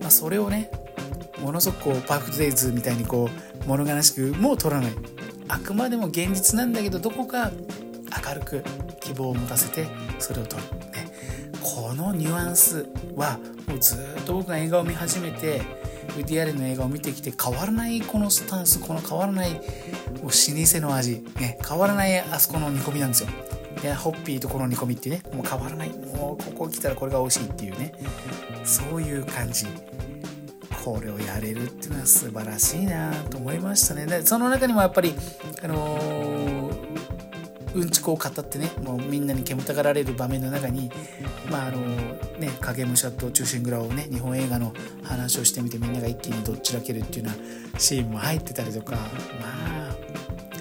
[0.01, 0.73] まあ、それをね
[1.41, 3.29] ものすごくこうパーフェクトデイズみたいにこ
[3.65, 4.93] う物悲しくもう取らない。
[5.49, 7.53] あくまでも現実なんだけどどこか
[8.27, 8.65] 明るく
[9.01, 9.87] 希望を持たせて
[10.19, 10.96] それを取る。
[11.67, 12.87] このニュアンス
[13.17, 15.61] はもうずっと僕が映画を見始めて
[16.11, 23.31] VTR の映画を見てきて変わらないこのスタンスこの変わらないもう老舗の味、ね、変わらないあそこの煮込みなんですよ。
[23.83, 27.93] でホッピーとこの煮込みってねもう変わらないもうここ来たらこれが美味しいっていうね
[28.65, 29.67] そういう感じ。
[30.85, 34.07] これをやれるっていうのは素晴らしいなと思いましたね。
[34.07, 35.17] でその中にもやっぱり
[35.65, 36.56] あのー
[37.77, 40.91] うんちくを語ってねもうみんなに煙たがられる場面の中に
[41.51, 41.81] まああの
[42.39, 44.73] ね影武者と忠臣蔵をね日本映画の
[45.03, 49.01] 話をしてみてみんなが一気にどっちらけるっていうようなシーンも入ってたりとかま
[49.43, 49.97] あ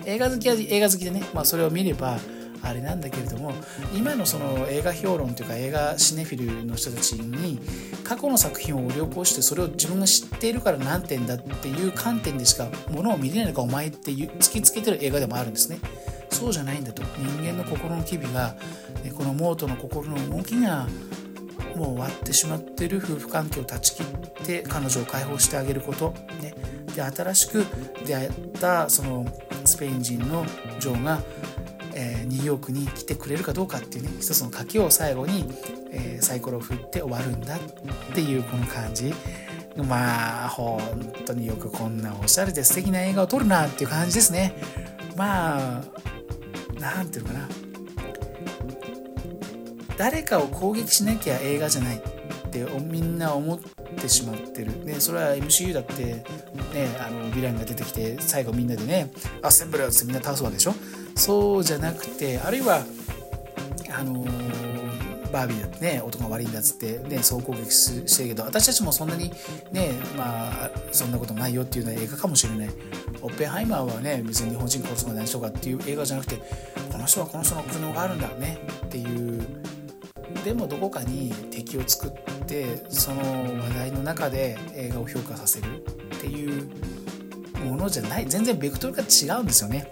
[0.06, 2.20] 映画好きは映画好きでね、まあ、それを見れば
[2.62, 3.54] あれなんだけれども
[3.96, 7.60] 今のその映画評論というか映画シネフィルの人たちに
[8.04, 15.78] 過去の作品を旅行してそれを自分が知っているから何点だっていう観点でしかものを見れないのかお前って突きつけてる映画でもあるんですね。
[16.36, 17.02] そうじゃないんだと。
[17.18, 18.56] 人間の心の機微が
[19.18, 20.88] このモートの心の動きが
[21.76, 26.54] もう終わってしまってる夫婦関係を断ち切って彼女を解放してあげること、ね、
[26.94, 27.66] で新しく
[28.06, 29.26] 出会ったその
[29.66, 30.46] スペイン人の
[30.80, 31.22] ジョーが、
[31.94, 35.46] えー、ニューヨークに来てくれるかどうかっていうね一つの賭けを最後に、
[35.92, 37.60] えー、サイコロを振って終わるんだっ
[38.14, 39.14] ていうこの感じ
[39.78, 40.80] まあ本
[41.26, 44.54] 当によくこんなおしゃれで素敵な映画を撮るなっていう感じですね。
[45.18, 45.84] まあ
[46.86, 47.50] 何て言うかな。
[49.98, 51.98] 誰かを攻撃しなきゃ映画じゃない。
[51.98, 52.00] っ
[52.52, 56.24] てみんな思ってしまってる、ね、それは MCU だって、ね、
[57.00, 59.12] あのヴィランが出てきて最後みんなでね
[59.42, 60.76] アッセンブルってみんな倒すわけでしょ。
[61.16, 62.84] そうじゃなくてあるいは
[63.90, 64.26] あの
[65.32, 69.32] バービーだってね音が悪いんだっつってね総攻撃してるけど私たちもそんなに
[69.72, 72.70] ねまあそんなことないよっていうような映画かもしれない。
[73.22, 76.38] オッペンハイマーはね別に日本人殺すのが何しとかっていう映画じゃなくて
[76.92, 79.46] この人はこの人の苦悩があるんだねっていう。
[80.44, 83.22] でもどこかに敵を作ってその
[83.64, 86.70] 話題の中で映画を評価させるっていう
[87.66, 88.26] ものじゃない。
[88.28, 89.92] 全然ベクトルが違うんですよね。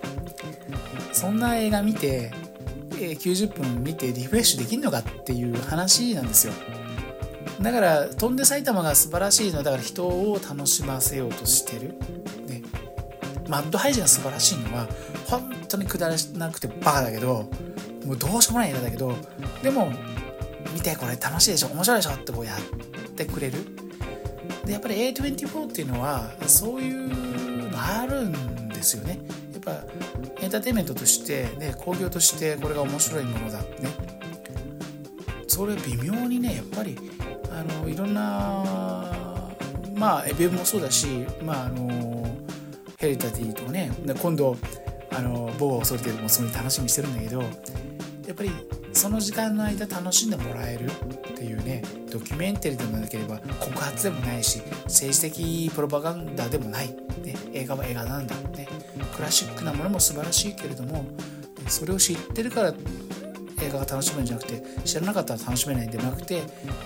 [1.11, 2.31] そんな映画見て
[3.11, 6.53] 90分見てリフレッシュできるのかっていう話なんですよ。
[7.61, 11.95] だから「飛んで埼玉」が素晴らしいのはだから人を楽しませようとしてる、
[12.47, 12.61] ね、
[13.47, 14.87] マッドハイジが素晴らしいのは
[15.27, 17.49] 本当にくだらなくてバカだけど
[18.05, 19.15] もうどうしようもない映画だけど
[19.61, 19.93] でも
[20.73, 21.67] 見てこれ楽しいでしょ。
[21.67, 23.59] 面白いでしょってこうやってくれる。
[24.65, 29.19] でやっぱり A24 っていうのはそういうのあるんですよね。
[29.51, 29.83] やっぱ
[30.53, 33.67] ンターテインメントとしてね興行としてこれが面白いものだね。
[35.47, 36.97] それ微妙にねやっぱり
[37.51, 38.63] あのいろんな
[39.95, 42.25] まあエベもそうだしまああの
[42.97, 44.55] ヘリタティとかね今度
[45.11, 47.43] あの某ソリテルもそれ楽しみにしてるんだけど
[48.27, 48.51] やっぱり
[48.93, 50.89] その時間の間楽しんでもらえるっ
[51.35, 56.89] ていうねドキュメンタリーでもなければ告発でもないし政治的プロパガンダでもない、
[57.23, 58.67] ね、映画は映画なんだ、ね、
[59.15, 61.05] クラシックなものも素晴らしいけれども
[61.67, 62.73] それを知ってるから
[63.61, 66.43] 映画が楽しめるんじゃなくて知らなかったら楽しめないんではなくて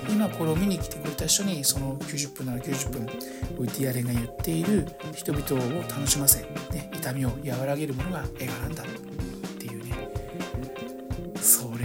[0.10, 3.06] 今これを見に来てくれた人にその90分なら90分
[3.66, 8.84] VTR が言っている人々を楽しませ、ね、痛みを和らげるものが映画なんだ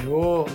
[0.03, 0.47] れを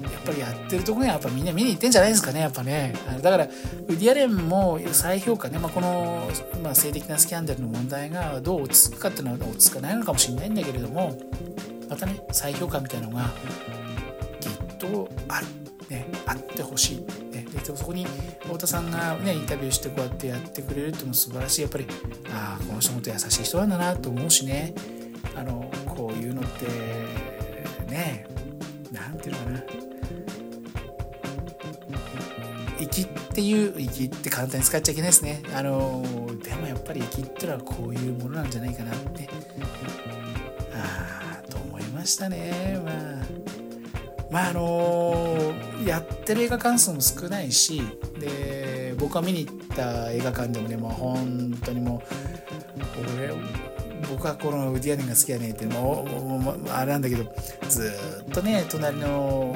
[0.00, 2.94] やっぱりやってるとこにはやっぱみんな見に行ってんじゃないですかねやっぱね。
[3.22, 3.48] だからウ
[3.88, 6.28] ディアレンも再評価ね、まあ、この、
[6.62, 11.18] まあ、性的なスキャンダルの問題がどう落ち着くかっていうのは落ち着かないのかもしれないんだけれども
[11.88, 13.30] またね再評価みたいなのが
[14.40, 15.46] きっとある、
[15.88, 16.96] ね、あってほしい、
[17.34, 18.06] ね、でそこに
[18.42, 21.62] 太田さんが、ね、インタビューしてこうやってやってくれるっていうのも素晴らしい。
[21.62, 21.86] やっぱり
[22.32, 24.74] ああこの人もっと優しい人なんだなと思うしね。
[25.36, 26.66] あのこういうのって
[27.90, 28.26] ね
[28.90, 29.62] なんていうのかな。
[32.90, 35.42] 粋っていう粋って簡単に使っちゃいけないですね。
[35.54, 36.02] あの
[36.42, 39.28] でもやっぱり粋ってのはこういうものなんじゃないかなって。
[40.74, 42.80] ああと思いましたね。
[42.84, 42.94] まあ
[44.30, 45.52] まああの
[45.84, 47.82] やってる映画館数も少ないし
[48.18, 52.02] で僕が見に行った映画館でもねもう本当にもう
[53.16, 53.32] 俺
[54.08, 56.06] 僕はこのウディアレンが好きやねっても
[56.66, 57.24] うあれなんだけど
[57.68, 57.92] ず
[58.28, 59.54] っとね隣の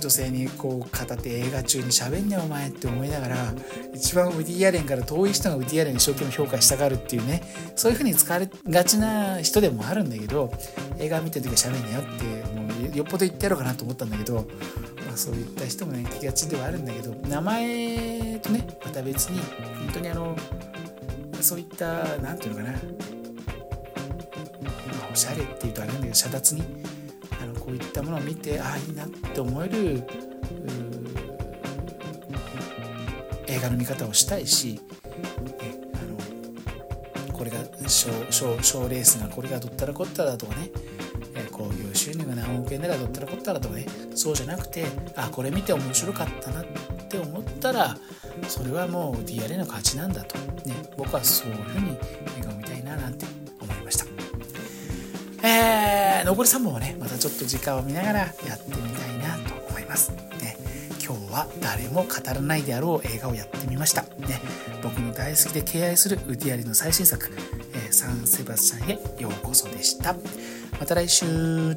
[0.00, 3.54] 女性にこう語って映画中に喋んねお前って思いながら
[3.94, 7.42] 一番ウディアレンから遠い人がウディアレン一生懸命評価したがるっていうね
[7.74, 10.52] そういう風に使われがちな人でもあるんだけど
[10.98, 14.34] 映画見てる時は喋んねよってもうよっぽど言ってやろうかなと思ったんだけど、
[15.06, 19.40] まあ、そういった人もね気がちではあるんだけど名前とねまた別に
[19.84, 20.36] 本当にあの
[21.40, 22.78] そういった何て言うのかな
[25.16, 26.62] おしゃれっていうとあれなんだけど遮奪に。
[27.40, 30.06] あのこういったものを見てああいいなって思える
[33.46, 34.80] 映画の見方をしたいし、
[35.60, 37.58] えあのこれが
[37.88, 40.70] 賞レースがこれがどったらこったらだとかね
[41.50, 46.64] 興行収入が何億円ならどったらこったらとかねそうじゃなくてあこれ見て面白かったなっ
[47.08, 47.96] て思ったら
[48.48, 50.38] それはもう DRA の勝ちなんだと、
[50.68, 51.90] ね、僕はそういうふうに
[52.38, 53.35] 映画を見たいななんて
[55.48, 60.10] えー、残り3本はね、またちょっと時間を見ながらやってみたいなと思います。
[60.40, 60.56] ね、
[61.00, 64.02] 今日は誰も語らないであろう映画をやってみました。
[64.02, 64.40] ね、
[64.82, 67.30] 僕の大好きで敬愛するウディアリの最新作、
[67.74, 70.16] えー、サン・セバスチャンへようこそでした。
[70.80, 71.76] また来週